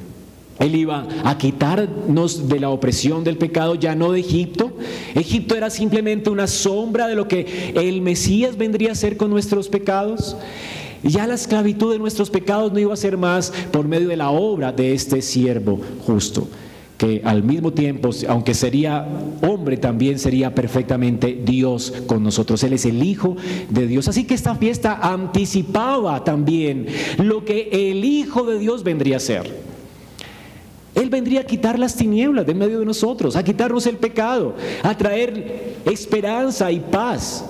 [0.63, 4.73] Él iba a quitarnos de la opresión del pecado, ya no de Egipto.
[5.15, 9.69] Egipto era simplemente una sombra de lo que el Mesías vendría a hacer con nuestros
[9.69, 10.37] pecados.
[11.03, 14.31] Ya la esclavitud de nuestros pecados no iba a ser más por medio de la
[14.31, 16.47] obra de este siervo justo,
[16.97, 19.05] que al mismo tiempo, aunque sería
[19.43, 22.63] hombre, también sería perfectamente Dios con nosotros.
[22.63, 23.37] Él es el Hijo
[23.69, 24.07] de Dios.
[24.07, 26.87] Así que esta fiesta anticipaba también
[27.19, 29.72] lo que el Hijo de Dios vendría a ser.
[30.95, 34.97] Él vendría a quitar las tinieblas de medio de nosotros, a quitarnos el pecado, a
[34.97, 37.47] traer esperanza y paz.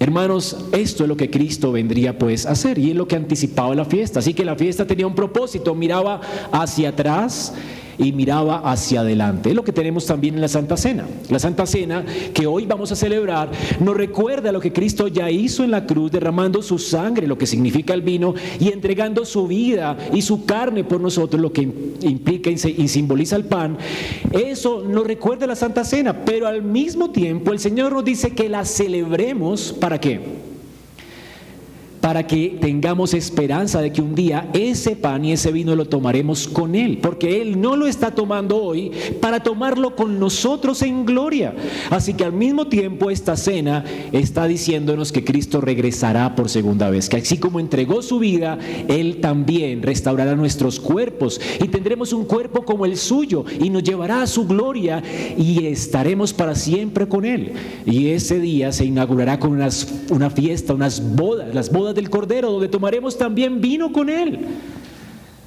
[0.00, 3.74] Hermanos, esto es lo que Cristo vendría pues a hacer y es lo que anticipaba
[3.74, 4.20] la fiesta.
[4.20, 6.20] Así que la fiesta tenía un propósito, miraba
[6.52, 7.54] hacia atrás
[7.98, 9.50] y miraba hacia adelante.
[9.50, 11.06] Es lo que tenemos también en la Santa Cena.
[11.28, 15.64] La Santa Cena que hoy vamos a celebrar nos recuerda lo que Cristo ya hizo
[15.64, 19.96] en la cruz, derramando su sangre, lo que significa el vino, y entregando su vida
[20.12, 23.76] y su carne por nosotros, lo que implica y simboliza el pan.
[24.32, 28.48] Eso nos recuerda la Santa Cena, pero al mismo tiempo el Señor nos dice que
[28.48, 30.47] la celebremos para qué?
[32.00, 36.48] Para que tengamos esperanza de que un día ese pan y ese vino lo tomaremos
[36.48, 41.54] con Él, porque Él no lo está tomando hoy para tomarlo con nosotros en gloria.
[41.90, 47.08] Así que al mismo tiempo esta cena está diciéndonos que Cristo regresará por segunda vez,
[47.08, 48.58] que así como entregó su vida,
[48.88, 54.22] Él también restaurará nuestros cuerpos y tendremos un cuerpo como el suyo y nos llevará
[54.22, 55.02] a su gloria
[55.36, 57.52] y estaremos para siempre con Él.
[57.86, 59.58] Y ese día se inaugurará con
[60.10, 64.38] una fiesta, unas bodas, las bodas del Cordero, donde tomaremos también vino con Él.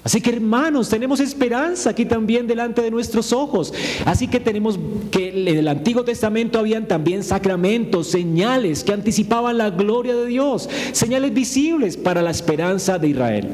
[0.03, 3.71] Así que hermanos, tenemos esperanza aquí también delante de nuestros ojos.
[4.05, 4.79] Así que tenemos
[5.11, 10.67] que en el Antiguo Testamento habían también sacramentos, señales que anticipaban la gloria de Dios,
[10.91, 13.49] señales visibles para la esperanza de Israel.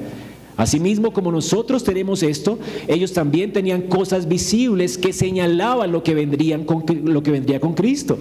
[0.56, 6.64] Asimismo, como nosotros tenemos esto, ellos también tenían cosas visibles que señalaban lo que, vendrían
[6.64, 8.18] con, lo que vendría con Cristo.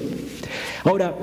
[0.84, 1.16] Ahora,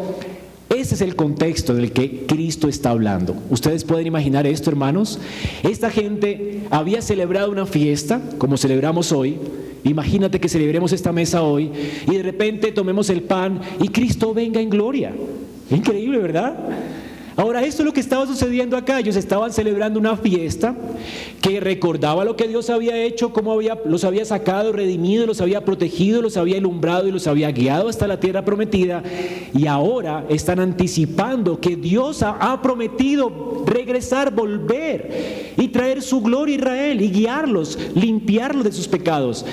[0.69, 3.35] ese es el contexto del que Cristo está hablando.
[3.49, 5.19] Ustedes pueden imaginar esto, hermanos.
[5.63, 9.37] Esta gente había celebrado una fiesta, como celebramos hoy.
[9.83, 11.71] Imagínate que celebremos esta mesa hoy
[12.07, 15.13] y de repente tomemos el pan y Cristo venga en gloria.
[15.69, 16.55] Increíble, ¿verdad?
[17.35, 18.99] Ahora, esto es lo que estaba sucediendo acá.
[18.99, 20.75] Ellos estaban celebrando una fiesta
[21.41, 25.65] que recordaba lo que Dios había hecho, cómo había, los había sacado, redimido, los había
[25.65, 29.01] protegido, los había alumbrado y los había guiado hasta la tierra prometida.
[29.53, 36.59] Y ahora están anticipando que Dios ha, prometido regresar, volver y traer su gloria a
[36.59, 39.45] Israel y guiarlos, limpiarlos de sus pecados.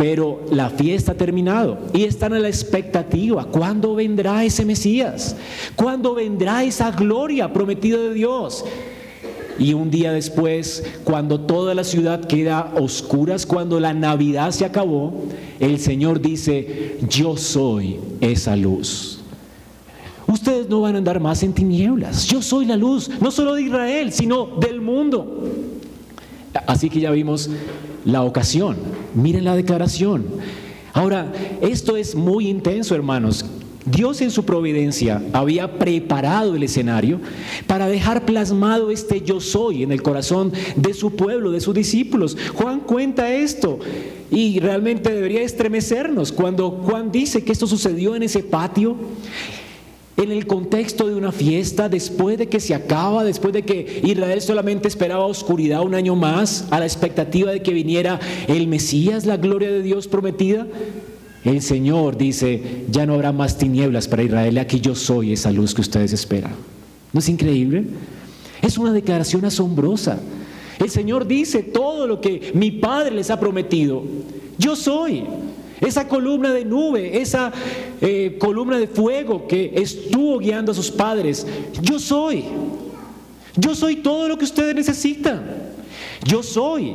[0.00, 3.44] Pero la fiesta ha terminado y están a la expectativa.
[3.44, 5.36] ¿Cuándo vendrá ese Mesías?
[5.76, 8.64] ¿Cuándo vendrá esa gloria prometida de Dios?
[9.58, 15.12] Y un día después, cuando toda la ciudad queda oscuras, cuando la Navidad se acabó,
[15.58, 19.20] el Señor dice, yo soy esa luz.
[20.26, 22.24] Ustedes no van a andar más en tinieblas.
[22.24, 25.44] Yo soy la luz, no solo de Israel, sino del mundo.
[26.66, 27.50] Así que ya vimos
[28.04, 28.76] la ocasión.
[29.14, 30.24] Miren la declaración.
[30.92, 33.44] Ahora, esto es muy intenso, hermanos.
[33.86, 37.18] Dios en su providencia había preparado el escenario
[37.66, 42.36] para dejar plasmado este yo soy en el corazón de su pueblo, de sus discípulos.
[42.54, 43.78] Juan cuenta esto
[44.30, 48.96] y realmente debería estremecernos cuando Juan dice que esto sucedió en ese patio
[50.22, 54.40] en el contexto de una fiesta, después de que se acaba, después de que Israel
[54.42, 59.38] solamente esperaba oscuridad un año más, a la expectativa de que viniera el Mesías, la
[59.38, 60.66] gloria de Dios prometida,
[61.44, 65.74] el Señor dice, ya no habrá más tinieblas para Israel, aquí yo soy esa luz
[65.74, 66.52] que ustedes esperan.
[67.12, 67.84] ¿No es increíble?
[68.60, 70.20] Es una declaración asombrosa.
[70.78, 74.02] El Señor dice todo lo que mi Padre les ha prometido.
[74.58, 75.24] Yo soy.
[75.80, 77.52] Esa columna de nube, esa
[78.00, 81.46] eh, columna de fuego que estuvo guiando a sus padres.
[81.82, 82.44] Yo soy.
[83.56, 85.42] Yo soy todo lo que ustedes necesitan.
[86.26, 86.94] Yo soy.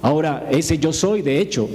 [0.00, 1.68] Ahora, ese yo soy, de hecho,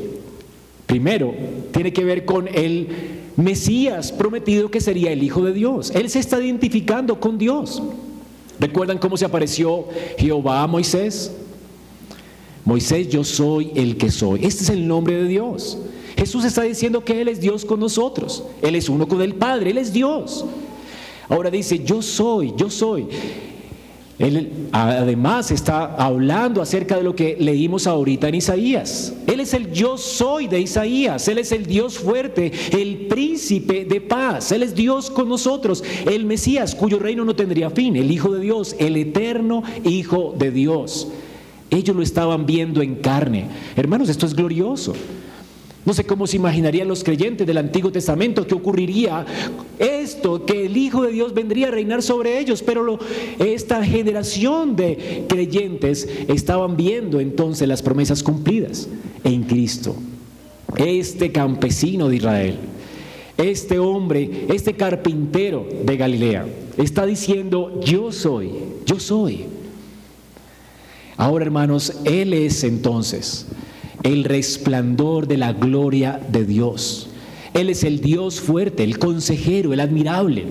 [0.86, 1.34] primero,
[1.72, 2.88] tiene que ver con el
[3.36, 5.92] Mesías prometido que sería el Hijo de Dios.
[5.96, 7.82] Él se está identificando con Dios.
[8.60, 9.86] ¿Recuerdan cómo se apareció
[10.18, 11.32] Jehová a Moisés?
[12.66, 14.46] Moisés, yo soy el que soy.
[14.46, 15.78] Este es el nombre de Dios.
[16.19, 18.43] Jesús está diciendo que Él es Dios con nosotros.
[18.62, 20.43] Él es uno con el Padre, Él es Dios.
[21.29, 23.08] Ahora dice, yo soy, yo soy.
[24.17, 29.13] Él además está hablando acerca de lo que leímos ahorita en Isaías.
[29.27, 31.25] Él es el yo soy de Isaías.
[31.29, 34.51] Él es el Dios fuerte, el príncipe de paz.
[34.51, 38.41] Él es Dios con nosotros, el Mesías cuyo reino no tendría fin, el Hijo de
[38.41, 41.08] Dios, el eterno Hijo de Dios.
[41.69, 43.45] Ellos lo estaban viendo en carne.
[43.77, 44.95] Hermanos, esto es glorioso.
[45.86, 49.26] No sé cómo se imaginarían los creyentes del Antiguo Testamento que ocurriría
[49.80, 53.00] esto, que el Hijo de Dios vendría a reinar sobre ellos, pero
[53.39, 58.89] esta generación de creyentes estaban viendo entonces las promesas cumplidas
[59.24, 59.96] en Cristo.
[60.76, 62.58] Este campesino de Israel,
[63.38, 66.46] este hombre, este carpintero de Galilea,
[66.78, 68.52] está diciendo, yo soy,
[68.86, 69.46] yo soy.
[71.15, 73.48] Ahora hermanos, Él es entonces
[74.04, 77.10] el resplandor de la gloria de Dios.
[77.54, 80.46] Él es el Dios fuerte, el consejero, el admirable.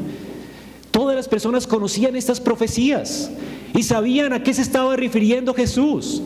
[0.91, 3.31] Todas las personas conocían estas profecías
[3.75, 6.23] y sabían a qué se estaba refiriendo Jesús.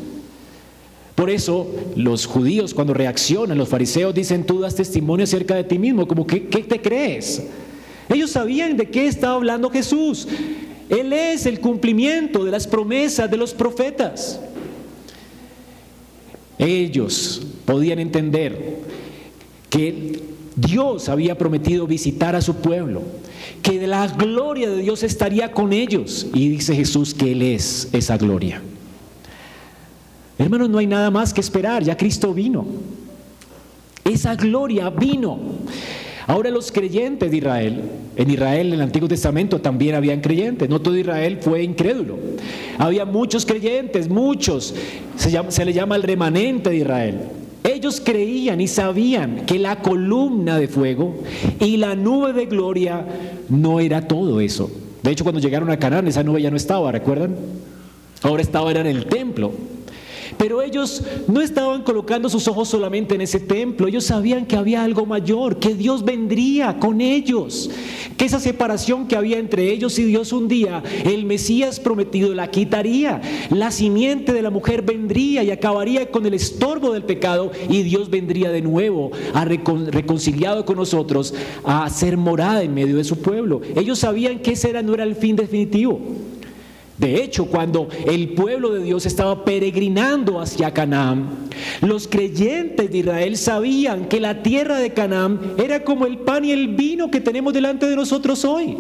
[1.14, 5.78] Por eso los judíos cuando reaccionan, los fariseos dicen, tú das testimonio acerca de ti
[5.78, 7.42] mismo, como que, ¿qué te crees?
[8.08, 10.26] Ellos sabían de qué estaba hablando Jesús.
[10.88, 14.40] Él es el cumplimiento de las promesas de los profetas.
[16.58, 18.78] Ellos podían entender
[19.70, 20.20] que
[20.56, 23.02] Dios había prometido visitar a su pueblo,
[23.62, 26.26] que la gloria de Dios estaría con ellos.
[26.34, 28.60] Y dice Jesús que Él es esa gloria.
[30.38, 32.66] Hermanos, no hay nada más que esperar, ya Cristo vino.
[34.04, 35.38] Esa gloria vino.
[36.32, 37.82] Ahora los creyentes de Israel,
[38.16, 42.18] en Israel en el Antiguo Testamento también habían creyentes, no todo Israel fue incrédulo.
[42.78, 44.74] Había muchos creyentes, muchos,
[45.14, 47.18] se, se le llama el remanente de Israel.
[47.62, 51.16] Ellos creían y sabían que la columna de fuego
[51.60, 53.04] y la nube de gloria
[53.50, 54.70] no era todo eso.
[55.02, 57.36] De hecho, cuando llegaron a Canaán, esa nube ya no estaba, ¿recuerdan?
[58.22, 59.52] Ahora estaba en el templo.
[60.38, 64.82] Pero ellos no estaban colocando sus ojos solamente en ese templo, ellos sabían que había
[64.82, 67.70] algo mayor, que Dios vendría con ellos,
[68.16, 72.50] que esa separación que había entre ellos y Dios un día, el Mesías prometido la
[72.50, 77.82] quitaría, la simiente de la mujer vendría y acabaría con el estorbo del pecado y
[77.82, 83.18] Dios vendría de nuevo a reconciliado con nosotros a hacer morada en medio de su
[83.18, 83.60] pueblo.
[83.76, 86.00] Ellos sabían que ese era, no era el fin definitivo.
[87.02, 91.30] De hecho, cuando el pueblo de Dios estaba peregrinando hacia Canaán,
[91.80, 96.52] los creyentes de Israel sabían que la tierra de Canaán era como el pan y
[96.52, 98.76] el vino que tenemos delante de nosotros hoy.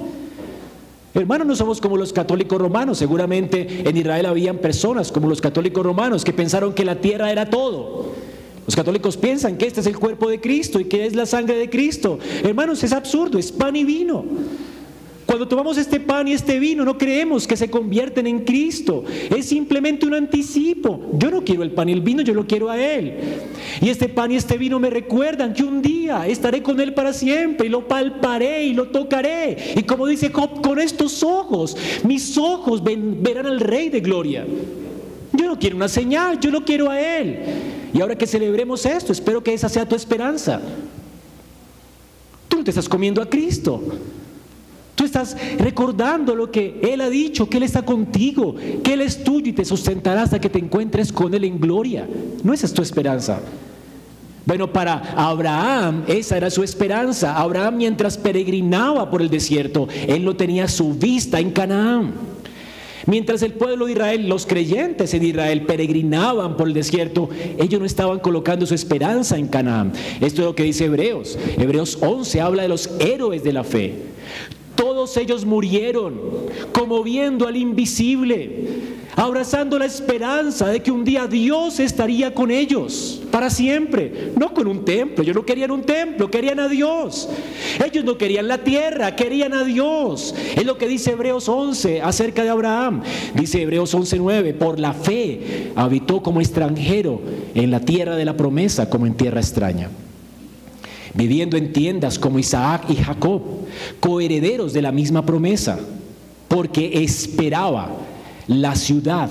[1.14, 2.98] Hermanos, no somos como los católicos romanos.
[2.98, 7.50] Seguramente en Israel habían personas como los católicos romanos que pensaron que la tierra era
[7.50, 8.12] todo.
[8.64, 11.56] Los católicos piensan que este es el cuerpo de Cristo y que es la sangre
[11.56, 12.20] de Cristo.
[12.44, 14.24] Hermanos, es absurdo, es pan y vino.
[15.32, 19.02] Cuando tomamos este pan y este vino, no creemos que se convierten en Cristo.
[19.34, 21.08] Es simplemente un anticipo.
[21.14, 23.16] Yo no quiero el pan y el vino, yo lo quiero a Él.
[23.80, 27.14] Y este pan y este vino me recuerdan que un día estaré con Él para
[27.14, 29.72] siempre y lo palparé y lo tocaré.
[29.74, 34.44] Y como dice Job, con estos ojos, mis ojos verán al Rey de Gloria.
[35.32, 37.38] Yo no quiero una señal, yo lo quiero a Él.
[37.94, 40.60] Y ahora que celebremos esto, espero que esa sea tu esperanza.
[42.48, 43.82] Tú no te estás comiendo a Cristo.
[44.94, 49.24] Tú estás recordando lo que Él ha dicho, que Él está contigo, que Él es
[49.24, 52.06] tuyo y te sustentará hasta que te encuentres con Él en gloria.
[52.42, 53.40] No esa es tu esperanza.
[54.44, 57.36] Bueno, para Abraham esa era su esperanza.
[57.38, 62.12] Abraham mientras peregrinaba por el desierto, él no tenía su vista en Canaán.
[63.06, 67.28] Mientras el pueblo de Israel, los creyentes en Israel peregrinaban por el desierto,
[67.58, 69.92] ellos no estaban colocando su esperanza en Canaán.
[70.20, 71.36] Esto es lo que dice Hebreos.
[71.58, 73.94] Hebreos 11 habla de los héroes de la fe.
[75.16, 76.20] Ellos murieron,
[76.72, 78.68] como viendo al invisible,
[79.16, 84.32] abrazando la esperanza de que un día Dios estaría con ellos para siempre.
[84.36, 87.28] No con un templo, ellos no querían un templo, querían a Dios.
[87.84, 90.34] Ellos no querían la tierra, querían a Dios.
[90.56, 93.02] Es lo que dice Hebreos 11 acerca de Abraham.
[93.34, 97.20] Dice Hebreos 11:9, por la fe habitó como extranjero
[97.54, 99.90] en la tierra de la promesa, como en tierra extraña
[101.14, 103.42] viviendo en tiendas como Isaac y Jacob,
[104.00, 105.78] coherederos de la misma promesa,
[106.48, 107.90] porque esperaba
[108.46, 109.30] la ciudad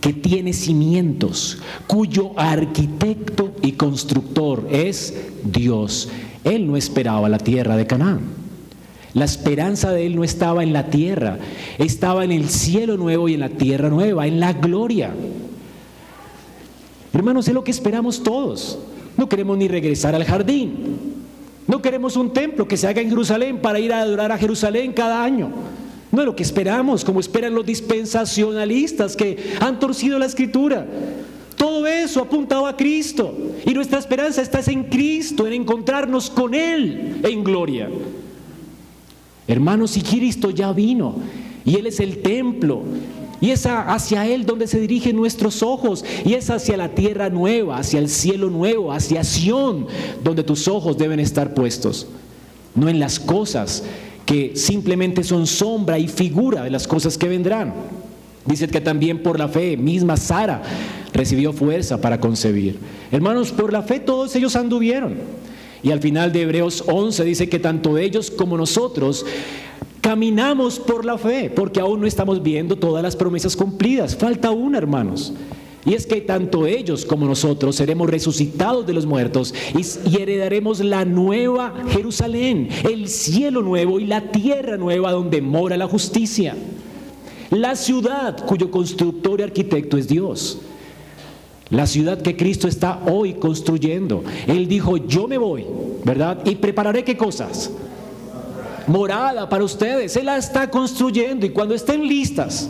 [0.00, 5.14] que tiene cimientos, cuyo arquitecto y constructor es
[5.44, 6.08] Dios.
[6.44, 8.20] Él no esperaba la tierra de Canaán.
[9.14, 11.38] La esperanza de él no estaba en la tierra,
[11.78, 15.10] estaba en el cielo nuevo y en la tierra nueva, en la gloria.
[17.12, 18.78] Hermanos, es lo que esperamos todos.
[19.16, 21.17] No queremos ni regresar al jardín.
[21.68, 24.92] No queremos un templo que se haga en Jerusalén para ir a adorar a Jerusalén
[24.94, 25.50] cada año.
[26.10, 30.86] No es lo que esperamos, como esperan los dispensacionalistas que han torcido la escritura.
[31.56, 33.36] Todo eso apuntaba a Cristo.
[33.66, 37.90] Y nuestra esperanza está en Cristo, en encontrarnos con Él en gloria.
[39.46, 41.16] Hermanos, si Cristo ya vino
[41.66, 42.82] y Él es el templo,
[43.40, 46.04] y es hacia Él donde se dirigen nuestros ojos.
[46.24, 49.86] Y es hacia la tierra nueva, hacia el cielo nuevo, hacia Sión,
[50.24, 52.08] donde tus ojos deben estar puestos.
[52.74, 53.84] No en las cosas
[54.26, 57.72] que simplemente son sombra y figura de las cosas que vendrán.
[58.44, 60.62] Dice que también por la fe, misma Sara
[61.12, 62.78] recibió fuerza para concebir.
[63.12, 65.16] Hermanos, por la fe todos ellos anduvieron.
[65.82, 69.24] Y al final de Hebreos 11 dice que tanto ellos como nosotros
[70.08, 74.16] Caminamos por la fe, porque aún no estamos viendo todas las promesas cumplidas.
[74.16, 75.34] Falta una, hermanos.
[75.84, 81.04] Y es que tanto ellos como nosotros seremos resucitados de los muertos y, heredaremos la
[81.04, 86.56] nueva Jerusalén, el cielo nuevo y la tierra nueva donde mora la justicia.
[87.50, 90.62] La ciudad cuyo constructor y arquitecto es Dios.
[91.68, 94.24] La ciudad que Cristo está hoy construyendo.
[94.46, 95.66] Él dijo, yo me voy,
[96.02, 96.46] ¿verdad?
[96.46, 97.70] Y prepararé qué cosas?
[98.88, 100.16] Morada para ustedes.
[100.16, 102.68] Él la está construyendo y cuando estén listas,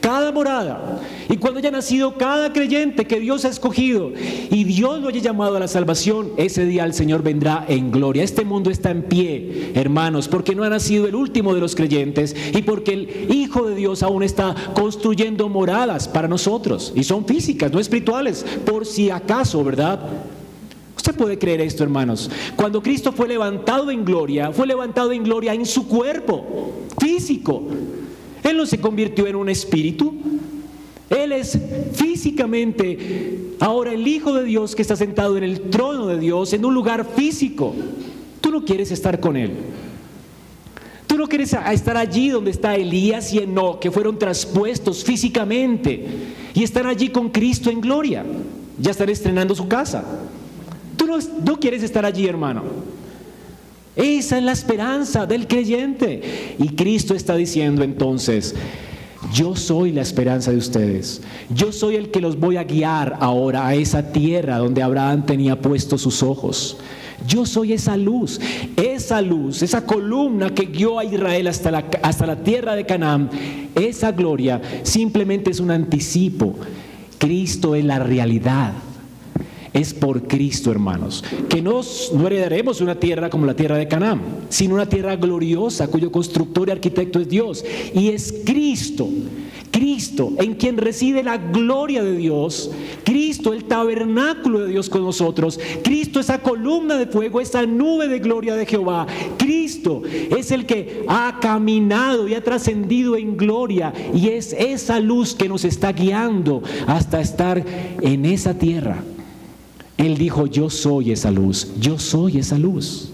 [0.00, 4.12] cada morada, y cuando haya nacido cada creyente que Dios ha escogido
[4.50, 8.22] y Dios lo haya llamado a la salvación, ese día el Señor vendrá en gloria.
[8.22, 12.36] Este mundo está en pie, hermanos, porque no ha nacido el último de los creyentes
[12.54, 16.92] y porque el Hijo de Dios aún está construyendo moradas para nosotros.
[16.94, 20.00] Y son físicas, no espirituales, por si acaso, ¿verdad?
[20.96, 22.30] Usted puede creer esto, hermanos.
[22.56, 27.62] Cuando Cristo fue levantado en gloria, fue levantado en gloria en su cuerpo físico.
[28.42, 30.14] Él no se convirtió en un espíritu.
[31.10, 31.58] Él es
[31.92, 36.64] físicamente ahora el Hijo de Dios que está sentado en el trono de Dios en
[36.64, 37.74] un lugar físico.
[38.40, 39.52] Tú no quieres estar con Él.
[41.06, 46.06] Tú no quieres estar allí donde está Elías y Enoch, que fueron traspuestos físicamente
[46.54, 48.24] y están allí con Cristo en gloria.
[48.78, 50.04] Ya están estrenando su casa
[51.44, 52.62] no, quieres estar allí, hermano.
[53.96, 56.56] Esa es la esperanza del creyente.
[56.58, 58.54] Y Cristo está diciendo entonces,
[59.32, 61.22] yo soy la esperanza de ustedes.
[61.54, 65.60] Yo soy el que los voy a guiar ahora a esa tierra donde Abraham tenía
[65.60, 66.76] puestos sus ojos.
[67.26, 68.40] Yo soy esa luz,
[68.76, 73.30] esa luz, esa columna que guió a Israel hasta la tierra de Canaán.
[73.74, 76.54] Esa gloria simplemente es un anticipo.
[77.18, 78.74] Cristo es la realidad
[79.74, 81.22] es por Cristo, hermanos.
[81.48, 85.88] Que nos, no heredaremos una tierra como la tierra de Canaán, sino una tierra gloriosa
[85.88, 87.64] cuyo constructor y arquitecto es Dios.
[87.92, 89.08] Y es Cristo,
[89.72, 92.70] Cristo en quien reside la gloria de Dios,
[93.02, 98.20] Cristo el tabernáculo de Dios con nosotros, Cristo esa columna de fuego, esa nube de
[98.20, 104.28] gloria de Jehová, Cristo es el que ha caminado y ha trascendido en gloria y
[104.28, 107.64] es esa luz que nos está guiando hasta estar
[108.00, 109.02] en esa tierra
[109.96, 113.10] él dijo, yo soy esa luz, yo soy esa luz.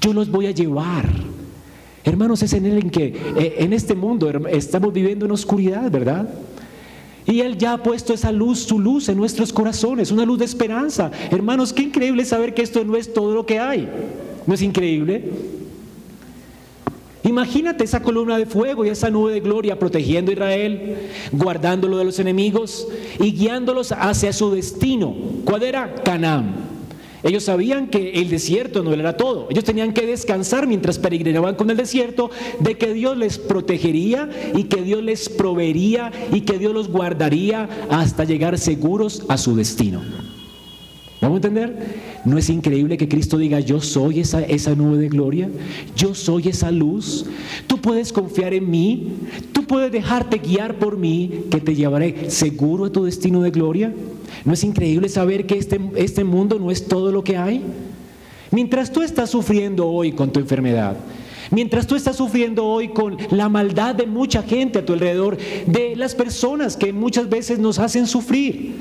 [0.00, 1.08] Yo los voy a llevar.
[2.04, 3.06] Hermanos, es en Él en que
[3.36, 6.28] eh, en este mundo estamos viviendo en oscuridad, ¿verdad?
[7.26, 10.44] Y Él ya ha puesto esa luz, su luz en nuestros corazones, una luz de
[10.44, 11.10] esperanza.
[11.30, 13.88] Hermanos, qué increíble saber que esto no es todo lo que hay.
[14.46, 15.30] ¿No es increíble?
[17.24, 20.96] Imagínate esa columna de fuego y esa nube de gloria protegiendo a Israel,
[21.32, 22.86] guardándolo de los enemigos
[23.18, 25.14] y guiándolos hacia su destino.
[25.44, 25.94] ¿Cuál era?
[25.94, 26.74] Canaán.
[27.22, 29.46] Ellos sabían que el desierto no era todo.
[29.50, 34.64] Ellos tenían que descansar mientras peregrinaban con el desierto de que Dios les protegería y
[34.64, 40.02] que Dios les proveería y que Dios los guardaría hasta llegar seguros a su destino.
[41.24, 41.74] ¿Vamos a entender?
[42.26, 45.48] ¿No es increíble que Cristo diga, yo soy esa, esa nube de gloria?
[45.96, 47.24] Yo soy esa luz.
[47.66, 49.08] Tú puedes confiar en mí.
[49.54, 53.90] Tú puedes dejarte guiar por mí, que te llevaré seguro a tu destino de gloria.
[54.44, 57.62] ¿No es increíble saber que este, este mundo no es todo lo que hay?
[58.50, 60.98] Mientras tú estás sufriendo hoy con tu enfermedad,
[61.50, 65.94] Mientras tú estás sufriendo hoy con la maldad de mucha gente a tu alrededor, de
[65.94, 68.72] las personas que muchas veces nos hacen sufrir,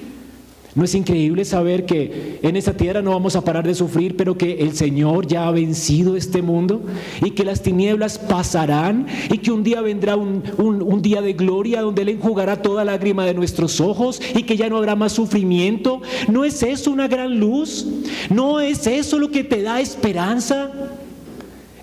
[0.76, 4.38] ¿No es increíble saber que en esta tierra no vamos a parar de sufrir, pero
[4.38, 6.82] que el Señor ya ha vencido este mundo
[7.24, 12.01] y que las tinieblas pasarán y que un día vendrá un, día de gloria donde
[12.01, 16.01] Él enjugará toda lágrima de nuestros ojos y que ya no habrá más sufrimiento?
[16.28, 17.86] ¿No es eso una gran luz?
[18.32, 20.71] ¿No es eso lo que te da esperanza?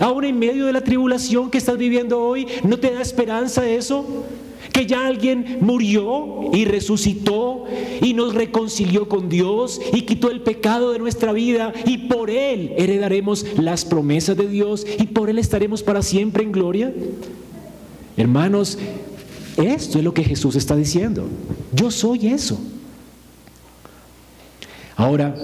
[0.01, 4.25] Aún en medio de la tribulación que estás viviendo hoy, ¿no te da esperanza eso?
[4.73, 7.65] Que ya alguien murió y resucitó
[8.01, 12.73] y nos reconcilió con Dios y quitó el pecado de nuestra vida y por Él
[12.77, 16.93] heredaremos las promesas de Dios y por Él estaremos para siempre en gloria.
[18.17, 18.79] Hermanos,
[19.57, 21.27] esto es lo que Jesús está diciendo.
[21.75, 22.59] Yo soy eso.
[24.97, 25.35] Ahora,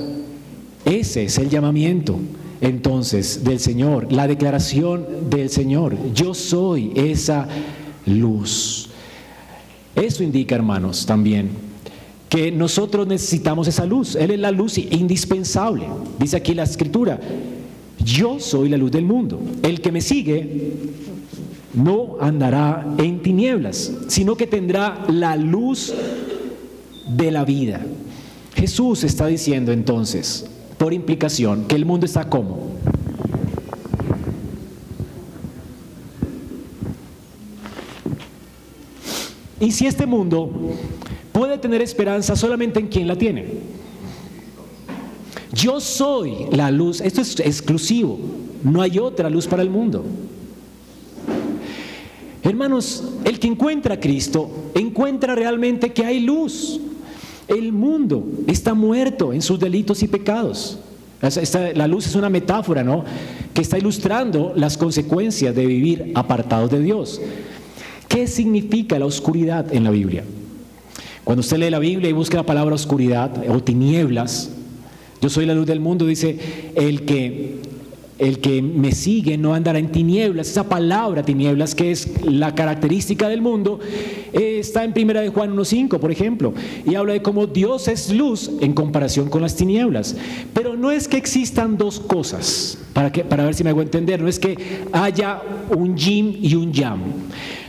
[0.84, 2.18] ese es el llamamiento
[2.60, 5.96] entonces del Señor, la declaración del Señor.
[6.14, 7.48] Yo soy esa
[8.06, 8.85] luz.
[9.96, 11.50] Eso indica, hermanos, también
[12.28, 14.14] que nosotros necesitamos esa luz.
[14.14, 15.86] Él es la luz indispensable.
[16.18, 17.18] Dice aquí la escritura,
[18.04, 19.40] yo soy la luz del mundo.
[19.62, 20.72] El que me sigue
[21.72, 25.94] no andará en tinieblas, sino que tendrá la luz
[27.08, 27.80] de la vida.
[28.54, 30.46] Jesús está diciendo entonces,
[30.78, 32.70] por implicación, que el mundo está como
[39.60, 40.50] Y si este mundo
[41.32, 43.46] puede tener esperanza solamente en quien la tiene.
[45.52, 48.18] Yo soy la luz, esto es exclusivo,
[48.62, 50.04] no hay otra luz para el mundo.
[52.42, 56.80] Hermanos, el que encuentra a Cristo encuentra realmente que hay luz.
[57.48, 60.78] El mundo está muerto en sus delitos y pecados.
[61.74, 63.04] la luz es una metáfora, ¿no?
[63.52, 67.20] Que está ilustrando las consecuencias de vivir apartados de Dios.
[68.08, 70.24] ¿Qué significa la oscuridad en la Biblia?
[71.24, 74.50] Cuando usted lee la Biblia y busca la palabra oscuridad o tinieblas,
[75.20, 76.38] yo soy la luz del mundo, dice
[76.76, 77.56] el que
[78.18, 80.48] el que me sigue no andará en tinieblas.
[80.48, 83.78] Esa palabra tinieblas, que es la característica del mundo,
[84.32, 86.54] eh, está en primera de Juan 1.5, por ejemplo,
[86.86, 90.16] y habla de cómo Dios es luz en comparación con las tinieblas.
[90.54, 94.20] Pero no es que existan dos cosas, para, que, para ver si me hago entender,
[94.22, 94.56] no es que
[94.92, 95.42] haya
[95.76, 97.00] un yin y un yang.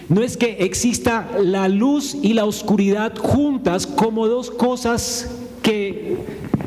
[0.10, 5.30] No es que exista la luz y la oscuridad juntas como dos cosas
[5.62, 6.18] que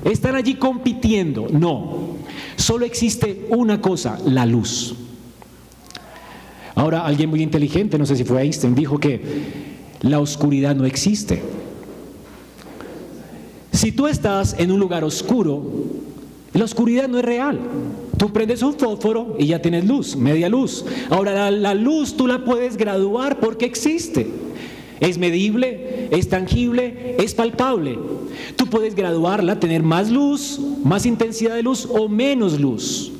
[0.04, 1.46] están allí compitiendo.
[1.50, 2.10] No,
[2.60, 4.94] Solo existe una cosa, la luz.
[6.74, 9.20] Ahora alguien muy inteligente, no sé si fue Einstein, dijo que
[10.02, 11.42] la oscuridad no existe.
[13.72, 15.62] Si tú estás en un lugar oscuro,
[16.52, 17.60] la oscuridad no es real.
[18.18, 20.84] Tú prendes un fósforo y ya tienes luz, media luz.
[21.08, 24.26] Ahora la, luz tú la puedes graduar porque existe.
[24.98, 27.98] Es medible, es tangible, es palpable.
[28.56, 33.12] Tú puedes graduarla, tener más luz, más intensidad de luz o menos luz.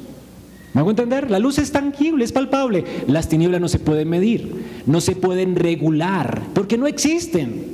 [0.75, 1.31] ¿Me hago entender?
[1.31, 2.85] La luz es tangible, es palpable.
[3.07, 7.70] Las tinieblas no se pueden medir, no se pueden regular, porque no existen.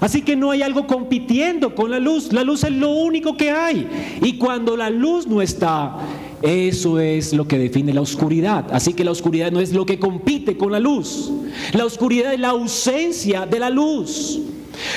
[0.00, 2.32] Así que no hay algo compitiendo con la luz.
[2.32, 3.86] La luz es lo único que hay.
[4.22, 5.96] Y cuando la luz no está,
[6.42, 8.66] eso es lo que define la oscuridad.
[8.72, 11.30] Así que la oscuridad no es lo que compite con la luz.
[11.74, 14.40] La oscuridad es la ausencia de la luz.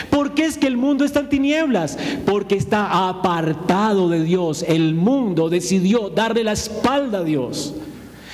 [0.10, 1.98] ¿Por qué es que el mundo está en tinieblas?
[2.26, 4.64] Porque está apartado de Dios.
[4.66, 7.76] El mundo decidió darle la espalda a Dios.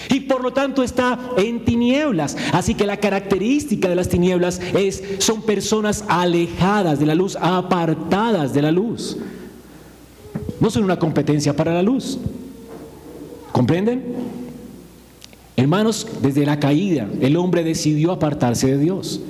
[0.10, 2.36] Y por lo tanto está en tinieblas.
[2.52, 8.54] Así que la característica de las tinieblas es son personas alejadas de la luz, apartadas
[8.54, 9.18] de la luz.
[10.60, 12.18] No son una competencia para la luz.
[13.52, 14.16] ¿Comprenden?
[15.56, 19.22] Hermanos, desde la caída el hombre decidió apartarse de Dios.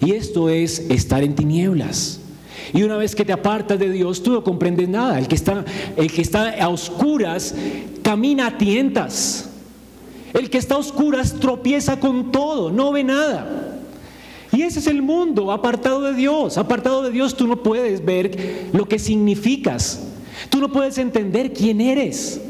[0.00, 2.20] Y esto es estar en tinieblas.
[2.74, 5.18] Y una vez que te apartas de Dios, tú no comprendes nada.
[5.18, 5.64] El que está,
[5.96, 7.54] el que está a oscuras
[8.02, 9.50] camina a tientas.
[10.34, 13.78] El que está a oscuras tropieza con todo, no ve nada.
[14.52, 16.58] Y ese es el mundo, apartado de Dios.
[16.58, 20.02] Apartado de Dios tú no puedes ver lo que significas.
[20.50, 22.40] Tú no puedes entender quién eres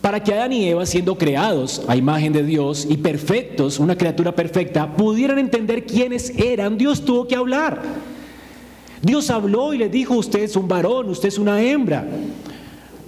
[0.00, 4.34] para que Adán y Eva, siendo creados a imagen de Dios y perfectos, una criatura
[4.34, 7.82] perfecta, pudieran entender quiénes eran, Dios tuvo que hablar.
[9.02, 12.06] Dios habló y le dijo, usted es un varón, usted es una hembra.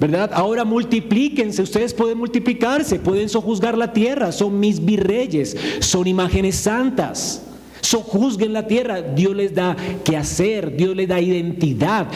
[0.00, 0.30] ¿Verdad?
[0.32, 7.42] Ahora multiplíquense, ustedes pueden multiplicarse, pueden sojuzgar la tierra, son mis virreyes, son imágenes santas.
[7.82, 12.08] Sojuzguen la tierra, Dios les da que hacer, Dios les da identidad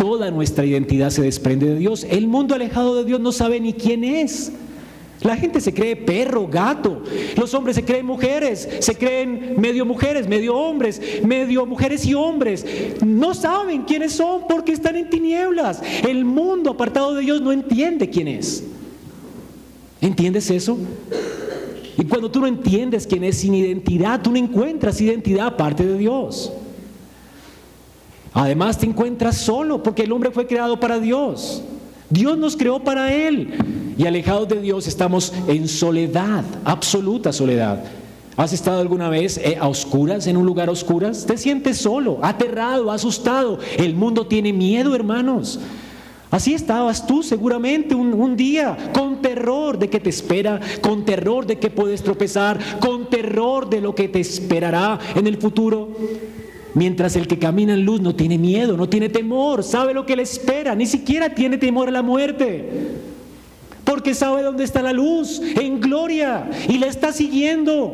[0.00, 2.06] toda nuestra identidad se desprende de Dios.
[2.08, 4.50] El mundo alejado de Dios no sabe ni quién es.
[5.22, 7.02] La gente se cree perro, gato.
[7.36, 12.64] Los hombres se creen mujeres, se creen medio mujeres, medio hombres, medio mujeres y hombres.
[13.04, 15.82] No saben quiénes son porque están en tinieblas.
[16.08, 18.64] El mundo apartado de Dios no entiende quién es.
[20.00, 20.78] ¿Entiendes eso?
[21.98, 25.98] Y cuando tú no entiendes quién es sin identidad, tú no encuentras identidad aparte de
[25.98, 26.50] Dios.
[28.32, 31.62] Además te encuentras solo porque el hombre fue creado para Dios.
[32.08, 33.89] Dios nos creó para Él.
[34.00, 37.84] Y alejados de Dios estamos en soledad, absoluta soledad.
[38.34, 41.26] ¿Has estado alguna vez eh, a oscuras, en un lugar a oscuras?
[41.26, 43.58] Te sientes solo, aterrado, asustado.
[43.76, 45.60] El mundo tiene miedo, hermanos.
[46.30, 51.44] Así estabas tú seguramente un, un, día, con terror de que te espera, con terror
[51.44, 55.90] de que puedes tropezar, con terror de lo que te esperará en el futuro.
[56.72, 60.16] Mientras el que camina en luz no tiene miedo, no tiene temor, sabe lo que
[60.16, 63.10] le espera, ni siquiera tiene temor a la muerte.
[63.90, 67.92] Porque sabe dónde está la luz, en gloria, y la está siguiendo.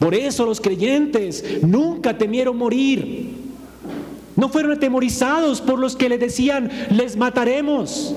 [0.00, 3.30] Por eso los creyentes nunca temieron morir.
[4.34, 8.16] No fueron atemorizados por los que les decían, les mataremos.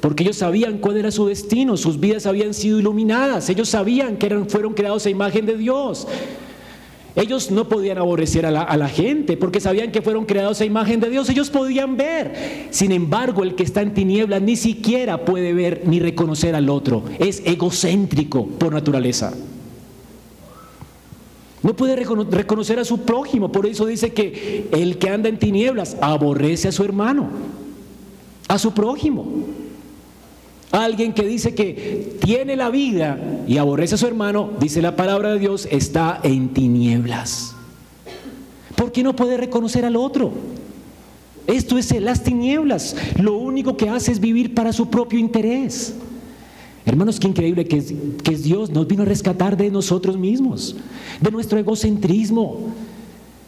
[0.00, 4.26] Porque ellos sabían cuál era su destino, sus vidas habían sido iluminadas, ellos sabían que
[4.26, 6.06] eran, fueron creados a imagen de Dios.
[7.14, 11.10] Ellos no podían aborrecer a la, gente porque sabían que fueron creados a imagen de
[11.10, 11.28] Dios.
[11.28, 12.68] Ellos podían ver.
[12.70, 17.04] Sin embargo, el que está en tinieblas ni siquiera puede ver ni reconocer al otro.
[17.18, 19.34] Es egocéntrico por naturaleza.
[21.62, 23.52] No puede reconocer a su prójimo.
[23.52, 27.28] Por eso dice que el que anda en tinieblas aborrece a su hermano,
[28.48, 29.26] a su prójimo.
[30.72, 35.34] Alguien que dice que tiene la vida y aborrece a su hermano, dice la palabra
[35.34, 37.54] de Dios, está en tinieblas.
[38.74, 40.32] ¿Por qué no puede reconocer al otro?
[41.46, 42.96] Esto es las tinieblas.
[43.20, 45.94] Lo único que hace es vivir para su propio interés.
[46.86, 47.84] Hermanos, qué increíble que
[48.24, 48.70] que Dios.
[48.70, 50.76] Nos vino a rescatar de nosotros mismos,
[51.20, 52.72] de nuestro egocentrismo.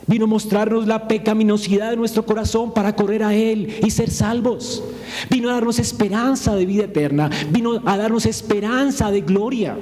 [0.07, 4.83] Vino a mostrarnos la pecaminosidad de nuestro corazón para correr a Él y ser salvos.
[5.31, 7.31] Vino a darnos esperanza de vida eterna.
[7.51, 9.77] Vino a darnos esperanza de gloria.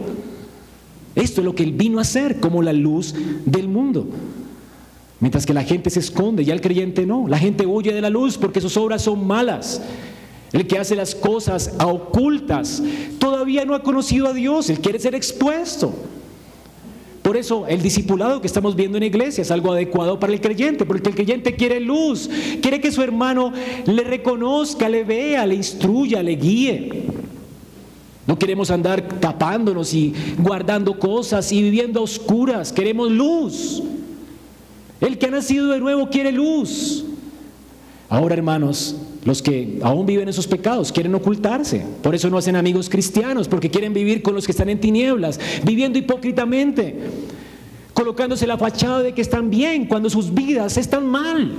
[1.14, 3.14] Esto es lo que Él vino a hacer como la luz
[3.44, 4.06] del mundo.
[5.18, 7.26] Mientras que la gente se esconde, ya el creyente no.
[7.28, 9.82] La gente huye de la luz porque sus obras son malas.
[10.52, 12.82] El que hace las cosas ocultas
[13.18, 15.94] todavía no ha conocido a Dios, él quiere ser expuesto.
[17.22, 20.84] Por eso el discipulado que estamos viendo en iglesia es algo adecuado para el creyente,
[20.84, 22.28] porque el creyente quiere luz,
[22.60, 23.52] quiere que su hermano
[23.86, 27.04] le reconozca, le vea, le instruya, le guíe.
[28.26, 33.82] No queremos andar tapándonos y guardando cosas y viviendo a oscuras, queremos luz.
[35.00, 37.04] El que ha nacido de nuevo quiere luz.
[38.08, 41.84] Ahora, hermanos, los que aún viven en sus pecados quieren ocultarse.
[42.02, 45.38] Por eso no hacen amigos cristianos, porque quieren vivir con los que están en tinieblas,
[45.64, 46.96] viviendo hipócritamente,
[47.94, 51.52] colocándose la fachada de que están bien cuando sus vidas están mal.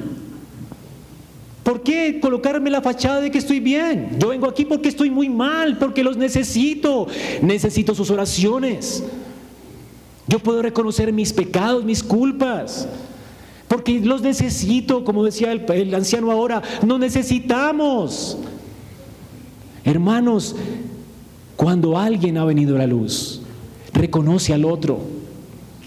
[1.63, 4.17] ¿Por qué colocarme la fachada de que estoy bien?
[4.19, 7.07] Yo vengo aquí porque estoy muy mal, porque los necesito.
[7.41, 9.01] Necesito sus oraciones.
[10.27, 12.89] Yo puedo reconocer mis pecados, mis culpas
[13.73, 18.37] porque los necesito, como decía el, anciano ahora, no necesitamos.
[19.83, 20.55] Hermanos,
[21.55, 23.41] cuando alguien ha venido a la luz,
[23.91, 24.99] reconoce al otro,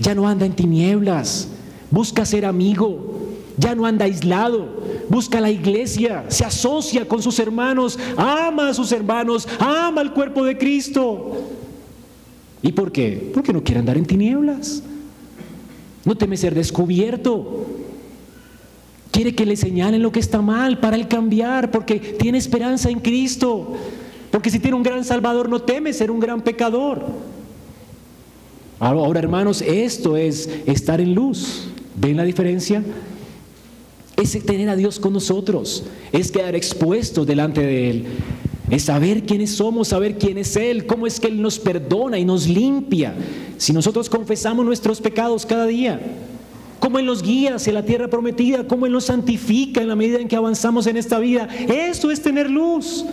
[0.01, 1.47] ya no anda en tinieblas,
[1.89, 3.20] busca ser amigo,
[3.57, 4.66] ya no anda aislado,
[5.09, 10.45] busca la iglesia, se asocia con sus hermanos, ama a sus hermanos, ama al cuerpo
[10.45, 11.37] de Cristo.
[12.62, 13.30] ¿Y por qué?
[13.32, 14.82] Porque no quiere andar en tinieblas.
[16.07, 17.66] No teme ser descubierto.
[19.11, 23.00] Quiere que le señalen lo que está mal para él cambiar, porque tiene esperanza en
[23.00, 23.74] Cristo.
[24.30, 27.04] Porque si tiene un gran Salvador, no teme ser un gran pecador.
[28.78, 31.68] Ahora, hermanos, esto es estar en luz.
[31.96, 32.84] ¿Ven la diferencia?
[34.16, 38.07] Es tener a Dios con nosotros, es quedar expuesto delante de Él,
[38.70, 42.24] es saber quiénes somos, saber quién es Él, cómo es que Él nos perdona y
[42.24, 43.14] nos limpia.
[43.58, 46.00] Si nosotros confesamos nuestros pecados cada día,
[46.80, 50.18] cómo Él nos guía hacia la tierra prometida, cómo Él nos santifica en la medida
[50.18, 51.48] en que avanzamos en esta vida.
[51.68, 53.04] Eso es tener luz.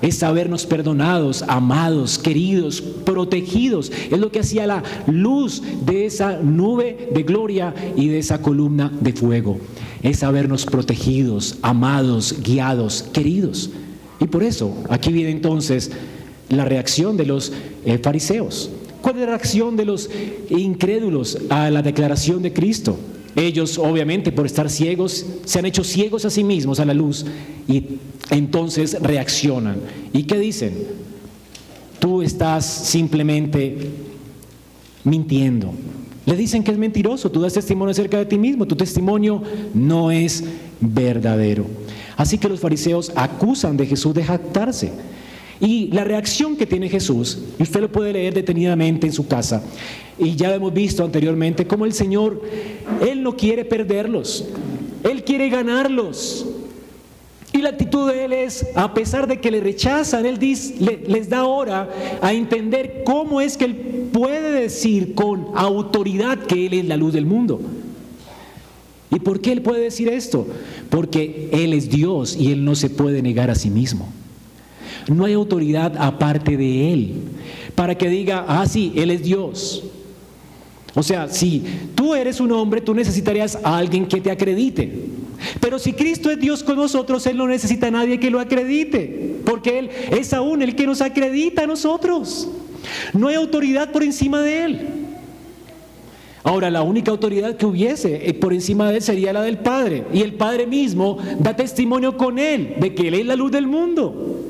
[0.00, 3.90] Es sabernos perdonados, amados, queridos, protegidos.
[4.10, 8.92] Es lo que hacía la luz de esa nube de gloria y de esa columna
[9.00, 9.58] de fuego.
[10.02, 13.70] Es sabernos protegidos, amados, guiados, queridos.
[14.20, 15.90] Y por eso aquí viene entonces
[16.48, 17.52] la reacción de los
[17.84, 18.70] eh, fariseos.
[19.00, 20.10] ¿Cuál es la reacción de los
[20.50, 22.98] incrédulos a la declaración de Cristo?
[23.36, 27.24] Ellos, obviamente, por estar ciegos, se han hecho ciegos a sí mismos a la luz
[27.68, 27.84] y
[28.30, 29.76] entonces reaccionan.
[30.12, 30.74] ¿Y qué dicen?
[32.00, 33.76] Tú estás simplemente
[35.04, 35.72] mintiendo.
[36.26, 39.42] Le dicen que es mentiroso, tú das testimonio acerca de ti mismo, tu testimonio
[39.72, 40.44] no es
[40.80, 41.64] verdadero.
[42.18, 44.90] Así que los fariseos acusan de Jesús de jactarse.
[45.60, 49.62] Y la reacción que tiene Jesús, y usted lo puede leer detenidamente en su casa,
[50.18, 52.42] y ya hemos visto anteriormente cómo el Señor,
[53.08, 54.44] Él no quiere perderlos,
[55.04, 56.44] Él quiere ganarlos.
[57.52, 60.38] Y la actitud de Él es, a pesar de que le rechazan, Él
[61.06, 61.88] les da ahora
[62.20, 67.12] a entender cómo es que Él puede decir con autoridad que Él es la luz
[67.12, 67.60] del mundo.
[69.10, 70.46] ¿Y por qué Él puede decir esto?
[70.90, 74.08] Porque Él es Dios y Él no se puede negar a sí mismo.
[75.08, 77.14] No hay autoridad aparte de Él
[77.74, 79.84] para que diga, ah, sí, Él es Dios.
[80.94, 84.92] O sea, si tú eres un hombre, tú necesitarías a alguien que te acredite.
[85.60, 89.36] Pero si Cristo es Dios con nosotros, Él no necesita a nadie que lo acredite,
[89.44, 92.48] porque Él es aún el que nos acredita a nosotros.
[93.12, 95.07] No hay autoridad por encima de Él.
[96.48, 100.06] Ahora, la única autoridad que hubiese eh, por encima de Él sería la del Padre.
[100.14, 103.66] Y el Padre mismo da testimonio con Él de que Él es la luz del
[103.66, 104.46] mundo.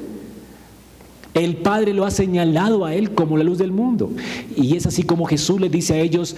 [1.34, 4.12] El Padre lo ha señalado a Él como la luz del mundo.
[4.54, 6.36] Y es así como Jesús le dice a ellos,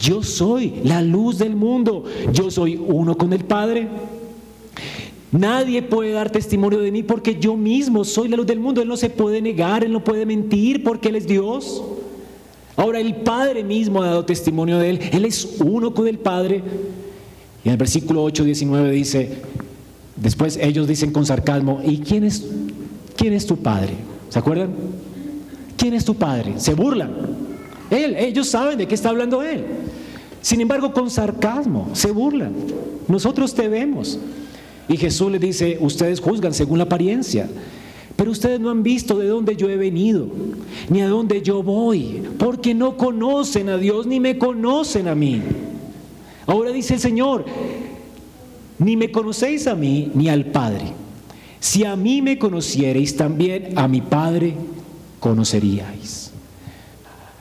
[0.00, 3.88] yo soy la luz del mundo, yo soy uno con el Padre.
[5.30, 8.80] Nadie puede dar testimonio de mí porque yo mismo soy la luz del mundo.
[8.80, 11.82] Él no se puede negar, Él no puede mentir porque Él es Dios.
[12.76, 15.00] Ahora el Padre mismo ha dado testimonio de Él.
[15.12, 16.62] Él es uno con el Padre.
[17.64, 19.38] Y en el versículo 8, 19 dice,
[20.16, 22.44] después ellos dicen con sarcasmo, ¿y quién es,
[23.16, 23.94] quién es tu Padre?
[24.30, 24.70] ¿Se acuerdan?
[25.76, 26.54] ¿Quién es tu padre?
[26.58, 27.10] Se burlan.
[27.90, 29.64] Él, ellos saben de qué está hablando él.
[30.40, 32.52] Sin embargo, con sarcasmo, se burlan.
[33.08, 34.18] Nosotros te vemos.
[34.88, 37.48] Y Jesús le dice, ustedes juzgan según la apariencia,
[38.16, 40.26] pero ustedes no han visto de dónde yo he venido,
[40.88, 45.40] ni a dónde yo voy, porque no conocen a Dios, ni me conocen a mí.
[46.46, 47.44] Ahora dice el Señor,
[48.78, 50.92] ni me conocéis a mí, ni al Padre.
[51.60, 54.54] Si a mí me conocierais, también a mi Padre
[55.20, 56.32] conoceríais.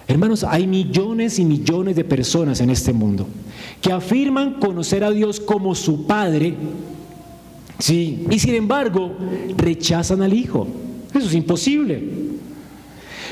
[0.08, 3.28] Hermanos, hay millones y millones de personas en este mundo
[3.82, 6.56] que afirman conocer a Dios como su Padre,
[7.82, 9.16] sí, y sin embargo
[9.58, 10.68] rechazan al Hijo.
[11.14, 12.02] Eso es imposible.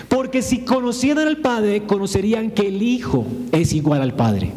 [0.07, 4.51] Porque si conocieran al Padre, conocerían que el Hijo es igual al Padre,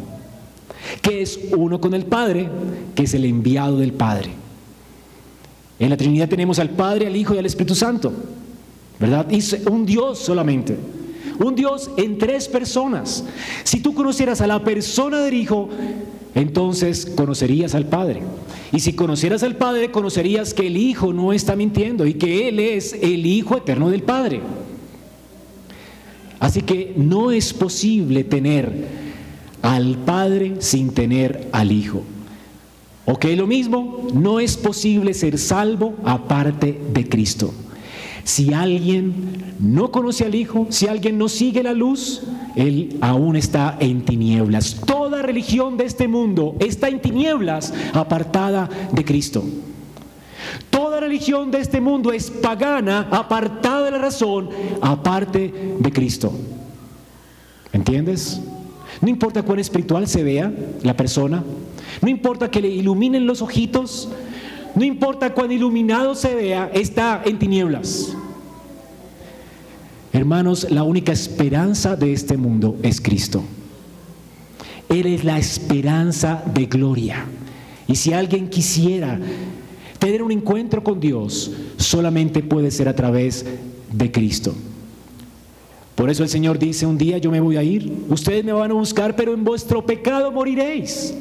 [1.01, 2.49] que es uno con el Padre,
[2.95, 4.31] que es el enviado del Padre.
[5.79, 8.11] En la Trinidad tenemos al Padre, al Hijo y al Espíritu Santo,
[8.99, 9.27] ¿verdad?
[9.29, 10.77] Y un Dios solamente.
[11.39, 13.23] Un Dios en tres personas.
[13.63, 15.69] Si tú conocieras a la persona del Hijo,
[16.35, 18.21] entonces conocerías al Padre.
[18.71, 22.59] Y si conocieras al Padre, conocerías que el Hijo no está mintiendo y que Él
[22.59, 24.41] es el Hijo eterno del Padre.
[26.39, 28.71] Así que no es posible tener
[29.61, 32.03] al Padre sin tener al Hijo.
[33.05, 37.53] Ok, lo mismo, no es posible ser salvo aparte de Cristo.
[38.23, 42.21] Si alguien no conoce al Hijo, si alguien no sigue la luz,
[42.55, 44.81] él aún está en tinieblas.
[44.85, 49.43] Toda religión de este mundo está en tinieblas apartada de Cristo.
[50.69, 54.49] Toda religión de este mundo es pagana, apartada de la razón,
[54.81, 56.31] aparte de Cristo.
[57.71, 58.39] ¿Entiendes?
[59.01, 60.51] No importa cuán espiritual se vea
[60.83, 61.43] la persona,
[62.01, 64.09] no importa que le iluminen los ojitos,
[64.75, 68.15] no importa cuán iluminado se vea, está en tinieblas.
[70.11, 73.43] Hermanos, la única esperanza de este mundo es Cristo.
[74.89, 77.25] Él es la esperanza de gloria.
[77.87, 79.19] Y si alguien quisiera
[79.97, 83.45] tener un encuentro con Dios, solamente puede ser a través
[83.91, 84.53] de Cristo.
[85.95, 88.71] Por eso el Señor dice, un día yo me voy a ir, ustedes me van
[88.71, 91.15] a buscar, pero en vuestro pecado moriréis.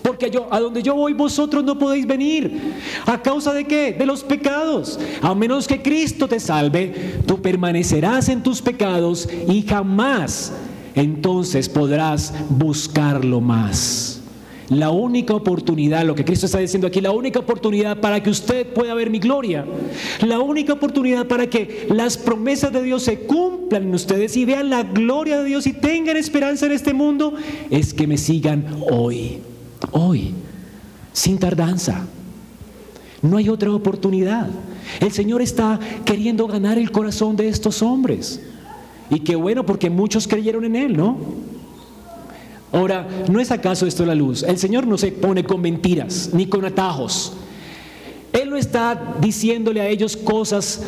[0.00, 2.74] Porque yo, a donde yo voy vosotros no podéis venir.
[3.04, 3.92] ¿A causa de qué?
[3.92, 4.98] De los pecados.
[5.20, 10.52] A menos que Cristo te salve, tú permanecerás en tus pecados y jamás
[10.94, 14.20] entonces podrás buscarlo más.
[14.68, 18.66] La única oportunidad, lo que Cristo está diciendo aquí, la única oportunidad para que usted
[18.72, 19.66] pueda ver mi gloria,
[20.26, 24.70] la única oportunidad para que las promesas de Dios se cumplan en ustedes y vean
[24.70, 27.34] la gloria de Dios y tengan esperanza en este mundo,
[27.68, 29.40] es que me sigan hoy
[29.92, 30.34] hoy,
[31.12, 32.06] sin tardanza.
[33.22, 34.48] No hay otra oportunidad.
[35.00, 38.40] El Señor está queriendo ganar el corazón de estos hombres.
[39.10, 41.16] Y qué bueno porque muchos creyeron en Él, ¿no?
[42.72, 44.42] Ahora, ¿no es acaso esto la luz?
[44.42, 47.34] El Señor no se pone con mentiras ni con atajos.
[48.32, 50.82] Él no está diciéndole a ellos cosas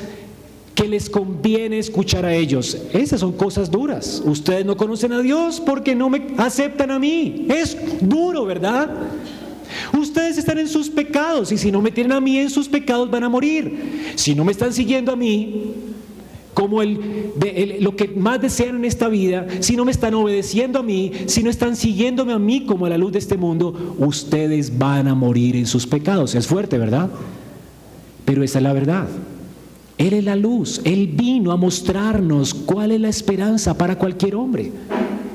[0.75, 2.77] que les conviene escuchar a ellos.
[2.93, 4.23] Esas son cosas duras.
[4.25, 7.47] Ustedes no conocen a Dios porque no me aceptan a mí.
[7.49, 8.91] Es duro, ¿verdad?
[9.93, 13.11] Ustedes están en sus pecados y si no me tienen a mí en sus pecados
[13.11, 14.13] van a morir.
[14.17, 15.75] Si no me están siguiendo a mí,
[16.55, 17.37] como el,
[17.81, 21.43] lo que más desean en esta vida, si no me están obedeciendo a mí, si
[21.43, 25.15] no están siguiéndome a mí como a la luz de este mundo, ustedes van a
[25.15, 26.35] morir en sus pecados.
[26.35, 27.11] Es fuerte, ¿verdad?
[28.25, 29.07] Pero esa es la verdad.
[29.97, 34.73] Él es la luz, Él vino a mostrarnos cuál es la esperanza para cualquier hombre.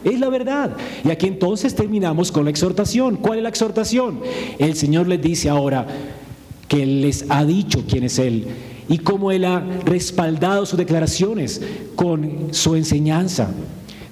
[0.04, 0.76] Es la verdad.
[1.04, 3.18] Y aquí entonces terminamos con la exhortación.
[3.18, 4.20] ¿Cuál es la exhortación?
[4.58, 5.88] El Señor les dice ahora
[6.68, 8.46] que les ha dicho quién es Él
[8.88, 11.62] y cómo Él ha respaldado sus declaraciones
[11.96, 13.52] con su enseñanza,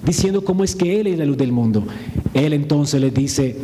[0.04, 1.84] diciendo cómo es que Él es la luz del mundo.
[2.34, 3.56] Él entonces les dice,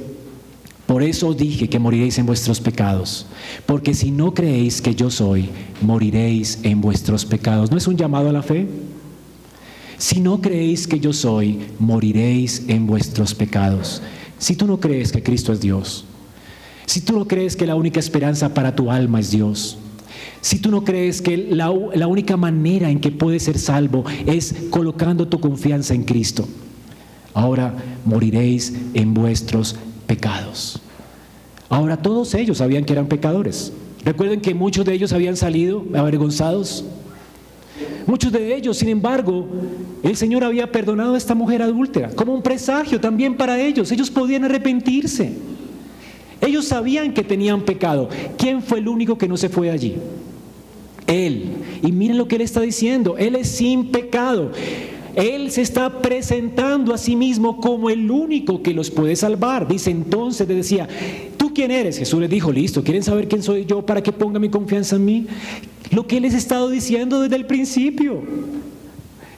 [0.87, 3.27] por eso dije que moriréis en vuestros pecados,
[3.65, 5.49] porque si no creéis que yo soy,
[5.81, 7.71] moriréis en vuestros pecados.
[7.71, 8.67] ¿No es un llamado a la fe?
[9.97, 14.03] Si no creéis que yo soy, moriréis en vuestros pecados.
[14.39, 16.05] Si tú no crees que Cristo es Dios,
[16.85, 19.79] si tú no crees que la única esperanza para tu alma es Dios,
[20.43, 24.55] si tú no crees que la, la única manera en que puedes ser salvo es
[24.69, 26.47] colocando tu confianza en Cristo,
[27.33, 27.75] ahora
[28.05, 29.94] moriréis en vuestros pecados.
[31.69, 33.73] Ahora todos ellos sabían que eran pecadores.
[34.05, 36.85] Recuerden que muchos de ellos habían salido avergonzados.
[38.07, 39.47] Muchos de ellos, sin embargo,
[40.03, 43.91] el Señor había perdonado a esta mujer adúltera, como un presagio también para ellos.
[43.91, 45.33] Ellos podían arrepentirse.
[46.41, 48.09] Ellos sabían que tenían pecado.
[48.37, 49.97] ¿Quién fue el único que no se fue allí?
[51.07, 51.55] Él.
[51.83, 53.17] Y miren lo que él está diciendo.
[53.17, 54.53] Él es sin pecado.
[55.17, 59.69] Él se está presentando a sí mismo como el único que los puede salvar.
[59.69, 60.89] Dice entonces, le decía,
[61.37, 61.99] ¿tú quién eres?
[61.99, 65.05] Jesús les dijo, listo, ¿quieren saber quién soy yo para que ponga mi confianza en
[65.05, 65.27] mí?
[65.91, 68.23] Lo que Él les ha estado diciendo desde el principio.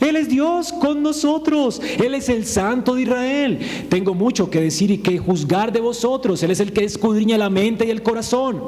[0.01, 1.81] Él es Dios con nosotros.
[2.03, 3.59] Él es el Santo de Israel.
[3.89, 6.43] Tengo mucho que decir y que juzgar de vosotros.
[6.43, 8.61] Él es el que escudriña la mente y el corazón.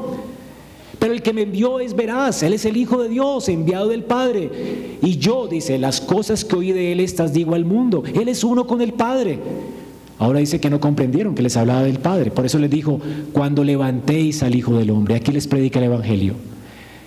[0.99, 2.43] Pero el que me envió es veraz.
[2.43, 4.99] Él es el Hijo de Dios, enviado del Padre.
[5.03, 8.03] Y yo, dice, las cosas que oí de Él, estas digo al mundo.
[8.15, 9.39] Él es uno con el Padre.
[10.19, 12.31] Ahora dice que no comprendieron que les hablaba del Padre.
[12.33, 13.01] Por eso les dijo,
[13.33, 15.15] cuando levantéis al Hijo del Hombre.
[15.15, 16.35] Aquí les predica el Evangelio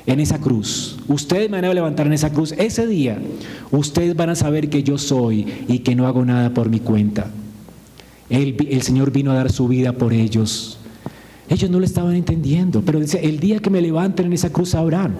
[0.05, 0.97] en esa cruz.
[1.07, 2.53] Ustedes me van a levantar en esa cruz.
[2.53, 3.19] Ese día,
[3.71, 7.29] ustedes van a saber que yo soy y que no hago nada por mi cuenta.
[8.29, 10.77] El, el Señor vino a dar su vida por ellos.
[11.51, 14.69] Ellos no lo estaban entendiendo, pero dice, el día que me levanten en esa cruz
[14.69, 15.17] sabrán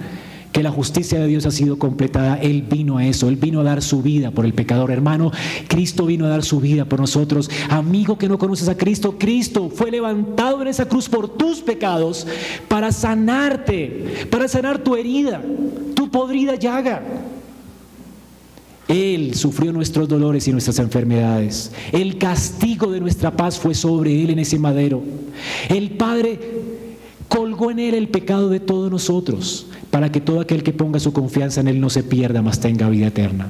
[0.53, 2.35] que la justicia de Dios ha sido completada.
[2.37, 4.91] Él vino a eso, Él vino a dar su vida por el pecador.
[4.91, 5.33] Hermano,
[5.67, 7.51] Cristo vino a dar su vida por nosotros.
[7.69, 12.25] Amigo que no conoces a Cristo, Cristo fue levantado en esa cruz por tus pecados
[12.69, 15.41] para sanarte, para sanar tu herida,
[15.95, 17.01] tu podrida llaga.
[18.91, 21.71] Él sufrió nuestros dolores y nuestras enfermedades.
[21.93, 25.01] El castigo de nuestra paz fue sobre Él en ese madero.
[25.69, 26.39] El Padre
[27.29, 31.13] colgó en Él el pecado de todos nosotros para que todo aquel que ponga su
[31.13, 33.49] confianza en Él no se pierda, mas tenga vida eterna.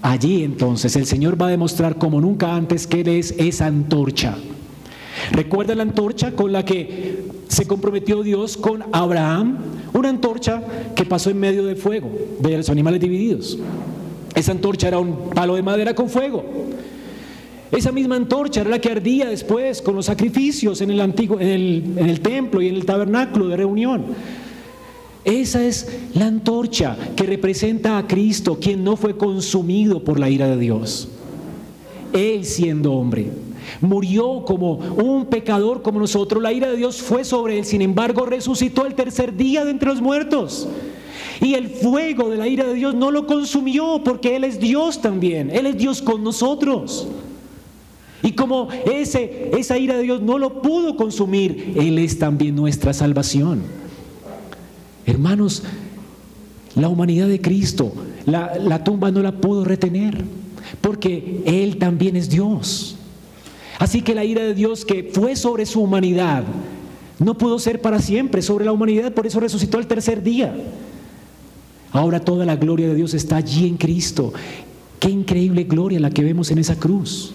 [0.00, 4.36] Allí entonces el Señor va a demostrar como nunca antes que Él es esa antorcha.
[5.32, 9.58] ¿Recuerda la antorcha con la que se comprometió Dios con Abraham?
[9.92, 10.62] Una antorcha
[10.94, 12.10] que pasó en medio del fuego,
[12.40, 13.58] de los animales divididos.
[14.38, 16.44] Esa antorcha era un palo de madera con fuego.
[17.72, 21.98] Esa misma antorcha era la que ardía después con los sacrificios en el, antiguo, en
[21.98, 24.04] el, templo y en el tabernáculo de reunión.
[25.24, 30.46] Esa es la antorcha que representa a Cristo, quien no fue consumido por la ira
[30.46, 31.08] de Dios.
[32.12, 33.32] Él siendo hombre,
[33.80, 36.40] murió como un pecador como nosotros.
[36.40, 39.88] La ira de Dios fue sobre él, sin embargo resucitó el tercer día de entre
[39.88, 40.68] los muertos.
[41.40, 45.00] Y el fuego de la ira de Dios no lo consumió porque Él es Dios
[45.00, 45.50] también.
[45.50, 47.06] Él es Dios con nosotros.
[48.22, 52.92] Y como ese, esa ira de Dios no lo pudo consumir, Él es también nuestra
[52.92, 53.62] salvación.
[55.06, 55.62] Hermanos,
[56.74, 57.92] la humanidad de Cristo,
[58.26, 60.24] la, tumba no la pudo retener,
[60.80, 62.96] porque Él también es Dios.
[63.78, 66.42] Así que la ira de Dios que fue sobre su humanidad,
[67.20, 70.54] no pudo ser para siempre sobre la humanidad, por eso resucitó el tercer día.
[71.92, 74.32] Ahora toda la gloria de Dios está allí en Cristo.
[74.98, 77.32] Qué increíble gloria la que vemos en esa cruz.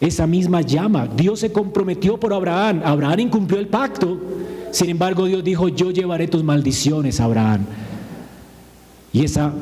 [0.00, 1.08] Esa misma llama.
[1.08, 2.82] Dios se comprometió por Abraham.
[2.84, 4.18] Abraham incumplió el pacto,
[4.70, 7.64] sin embargo, Dios dijo, yo llevaré tus maldiciones, Abraham.
[9.12, 9.52] Y esa,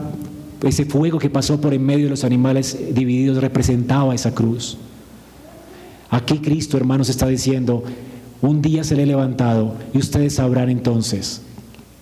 [0.63, 4.77] ese fuego que pasó por en medio de los animales divididos representaba esa cruz.
[6.11, 7.85] Aquí Cristo, hermanos, está diciendo,
[8.43, 11.43] un día seré levantado y ustedes sabrán entonces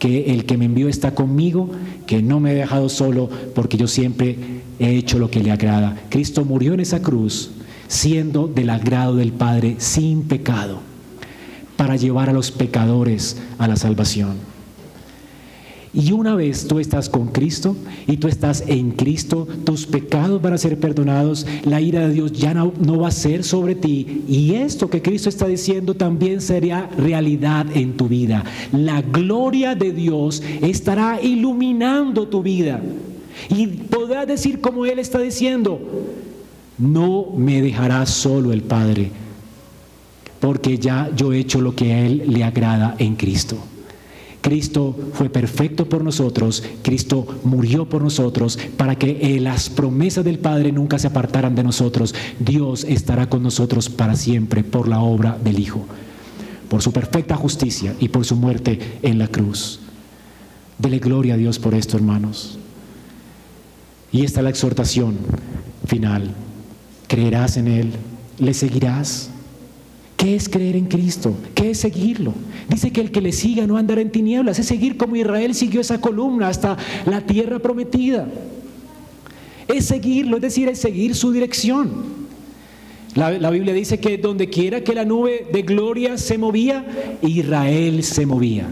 [0.02, 1.70] que el que me envió está conmigo,
[2.08, 4.36] que no me he dejado solo porque yo siempre
[4.80, 5.96] he hecho lo que le agrada.
[6.08, 7.52] Cristo murió en esa cruz
[7.86, 10.80] siendo del agrado del Padre sin pecado
[11.76, 14.51] para llevar a los pecadores a la salvación.
[15.94, 17.76] Y una vez tú estás con Cristo
[18.06, 22.32] y tú estás en Cristo, tus pecados van a ser perdonados, la ira de Dios
[22.32, 24.22] ya no, va a ser sobre ti.
[24.26, 28.42] Y esto que Cristo está diciendo también sería realidad en tu vida.
[28.72, 32.80] La gloria de Dios estará iluminando tu vida.
[33.50, 35.78] Y podrás decir como Él está diciendo,
[36.78, 39.10] no me dejará solo el Padre,
[40.40, 43.58] porque ya yo he hecho lo que a Él le agrada en Cristo.
[44.42, 50.72] Cristo fue perfecto por nosotros, Cristo murió por nosotros para que las promesas del Padre
[50.72, 52.12] nunca se apartaran de nosotros.
[52.40, 55.86] Dios estará con nosotros para siempre por la obra del Hijo,
[56.68, 59.78] por su perfecta justicia y por su muerte en la cruz.
[60.76, 62.58] Dele gloria a Dios por esto, hermanos.
[64.10, 65.16] Y esta es la exhortación
[65.86, 66.34] final.
[67.06, 67.92] ¿Creerás en Él?
[68.38, 69.31] ¿Le seguirás?
[70.22, 71.34] ¿Qué es creer en Cristo?
[71.52, 72.32] ¿Qué es seguirlo?
[72.68, 75.80] Dice que el que le siga no andará en tinieblas, es seguir como Israel siguió
[75.80, 78.28] esa columna hasta la tierra prometida.
[79.66, 82.04] Es seguirlo, es decir, es seguir su dirección.
[83.16, 88.24] La, Biblia dice que donde quiera que la nube de gloria se movía, Israel se
[88.24, 88.68] movía.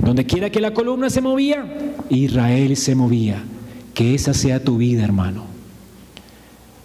[0.00, 3.42] Donde quiera que la columna se movía, Israel se movía.
[3.94, 5.44] Que esa sea tu vida, hermano.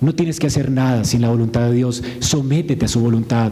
[0.02, 2.04] No tienes que hacer nada sin la voluntad de Dios.
[2.22, 3.52] Sométete a su voluntad.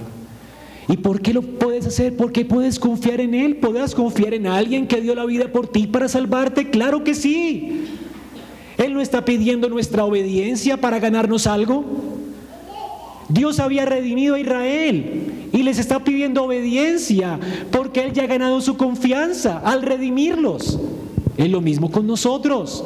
[0.89, 2.15] ¿Y por qué lo puedes hacer?
[2.15, 3.57] Porque puedes confiar en Él.
[3.57, 6.69] ¿Podrás confiar en alguien que dio la vida por ti para salvarte?
[6.69, 7.85] Claro que sí.
[8.77, 11.83] Él no está pidiendo nuestra obediencia para ganarnos algo.
[13.29, 17.39] Dios había redimido a Israel y les está pidiendo obediencia
[17.71, 20.79] porque Él ya ha ganado su confianza al redimirlos.
[21.35, 22.85] Es lo mismo con nosotros.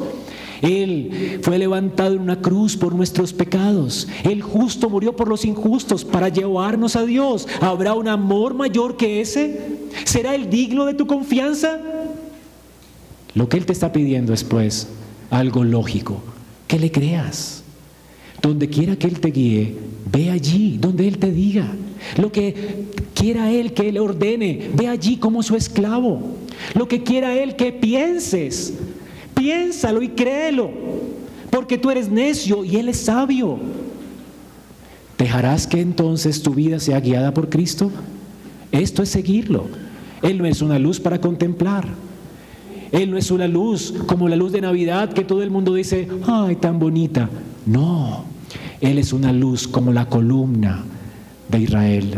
[0.62, 4.06] Él fue levantado en una cruz por nuestros pecados.
[4.22, 7.48] El justo murió por los injustos para llevarnos a Dios.
[7.60, 9.60] ¿Habrá un amor mayor que ese?
[10.04, 11.80] ¿Será el digno de tu confianza?
[13.34, 14.88] Lo que Él te está pidiendo es pues
[15.30, 16.22] algo lógico,
[16.68, 17.64] que le creas.
[18.40, 19.76] Donde quiera que Él te guíe,
[20.10, 21.72] ve allí, donde Él te diga.
[22.16, 26.36] Lo que quiera Él que Él ordene, ve allí como su esclavo.
[26.74, 28.74] Lo que quiera Él que pienses,
[29.42, 30.70] piénsalo y créelo,
[31.50, 33.58] porque tú eres necio y Él es sabio.
[35.18, 37.90] ¿Dejarás que entonces tu vida sea guiada por Cristo?
[38.70, 39.66] Esto es seguirlo.
[40.22, 41.88] Él no es una luz para contemplar.
[42.92, 46.06] Él no es una luz como la luz de Navidad que todo el mundo dice,
[46.24, 47.28] ay, tan bonita.
[47.66, 48.24] No,
[48.80, 50.84] Él es una luz como la columna
[51.48, 52.14] de Israel.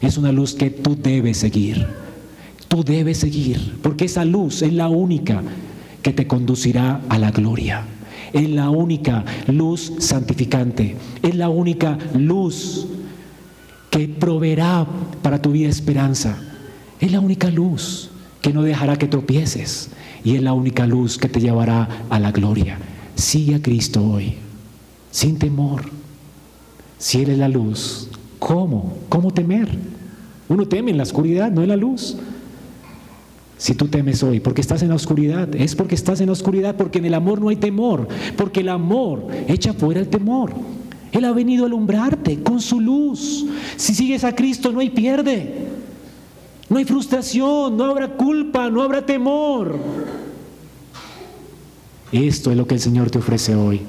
[0.00, 1.86] Es una luz que tú debes seguir.
[2.68, 5.42] Tú debes seguir, porque esa luz es la única
[6.02, 7.84] que te conducirá a la gloria.
[8.32, 10.96] Es la única luz santificante.
[11.22, 12.86] Es la única luz
[13.90, 14.86] que proveerá
[15.22, 16.36] para tu vida esperanza.
[17.00, 18.10] Es la única luz
[18.42, 19.90] que no dejará que tropieces
[20.24, 22.78] y es la única luz que te llevará a la gloria.
[23.14, 24.34] Sigue a Cristo hoy,
[25.10, 25.90] sin temor.
[26.98, 28.96] Si Él es la luz, ¿cómo?
[29.08, 29.68] ¿Cómo temer?
[30.48, 32.16] Uno teme en la oscuridad, no en la luz.
[33.58, 36.76] Si tú temes hoy porque estás en la oscuridad, es porque estás en la oscuridad,
[36.76, 38.06] porque en el amor no hay temor,
[38.36, 40.52] porque el amor echa fuera el temor.
[41.10, 43.46] Él ha venido a alumbrarte con su luz.
[43.76, 45.66] Si sigues a Cristo, no hay pierde.
[46.68, 49.78] No hay frustración, no habrá culpa, no habrá temor.
[52.12, 53.80] Esto es lo que el Señor te ofrece hoy.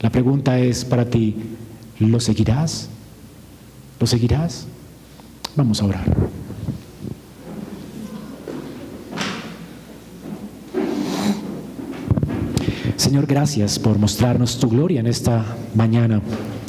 [0.00, 1.34] La pregunta es para ti,
[1.98, 2.88] ¿lo seguirás?
[3.98, 4.66] ¿Lo seguirás?
[5.56, 6.45] Vamos a orar.
[13.06, 15.44] Señor, gracias por mostrarnos tu gloria en esta
[15.76, 16.20] mañana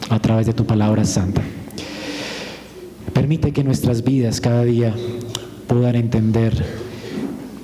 [0.07, 1.41] a través de tu palabra santa.
[3.11, 4.93] Permite que nuestras vidas cada día
[5.65, 6.63] puedan entender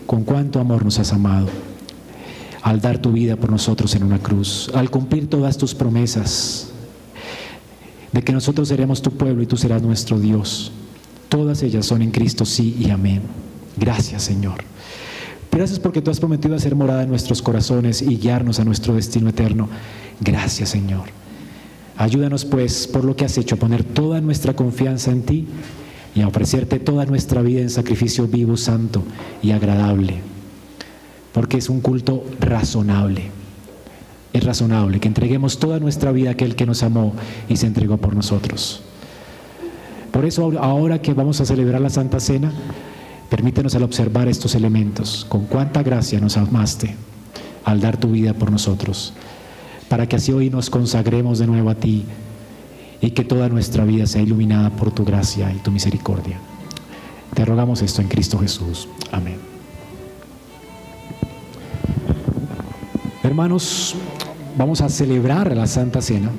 [0.07, 1.49] con cuánto amor nos has amado
[2.63, 6.71] al dar tu vida por nosotros en una cruz, al cumplir todas tus promesas
[8.11, 10.71] de que nosotros seremos tu pueblo y tú serás nuestro Dios.
[11.29, 13.21] Todas ellas son en Cristo sí y amén.
[13.77, 14.72] Gracias Señor.
[15.53, 19.29] Gracias porque tú has prometido hacer morada en nuestros corazones y guiarnos a nuestro destino
[19.29, 19.69] eterno.
[20.19, 21.03] Gracias Señor.
[21.95, 25.45] Ayúdanos pues por lo que has hecho a poner toda nuestra confianza en ti
[26.15, 29.03] y a ofrecerte toda nuestra vida en sacrificio vivo, santo
[29.43, 30.21] y agradable.
[31.33, 33.29] Porque es un culto razonable.
[34.33, 37.13] Es razonable que entreguemos toda nuestra vida a aquel que nos amó
[37.47, 38.81] y se entregó por nosotros.
[40.09, 42.51] Por eso ahora que vamos a celebrar la Santa Cena,
[43.29, 46.95] permítenos al observar estos elementos, con cuánta gracia nos amaste
[47.63, 49.13] al dar tu vida por nosotros,
[49.89, 52.05] para que así hoy nos consagremos de nuevo a ti
[53.01, 56.39] y que toda nuestra vida sea iluminada por tu gracia y tu misericordia.
[57.33, 58.87] Te rogamos esto en Cristo Jesús.
[59.11, 59.37] Amén.
[63.23, 63.95] Hermanos,
[64.57, 66.29] vamos a celebrar la Santa Cena.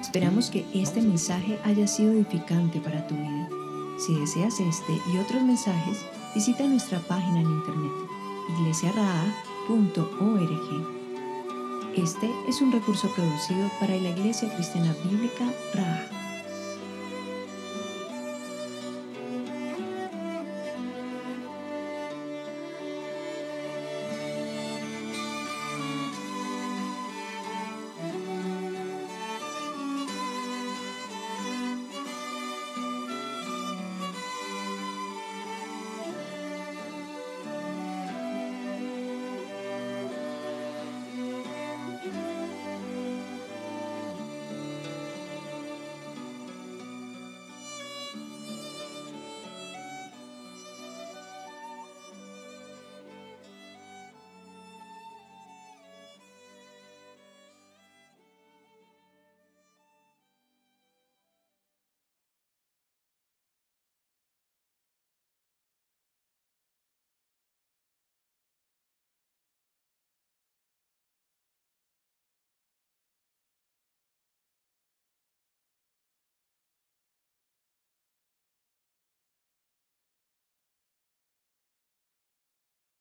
[0.00, 3.48] Esperamos que este mensaje haya sido edificante para tu vida.
[3.96, 7.92] Si deseas este y otros mensajes, visita nuestra página en internet
[8.58, 10.94] iglesiaraa.org.
[11.96, 16.13] Este es un recurso producido para la Iglesia Cristiana Bíblica RAA.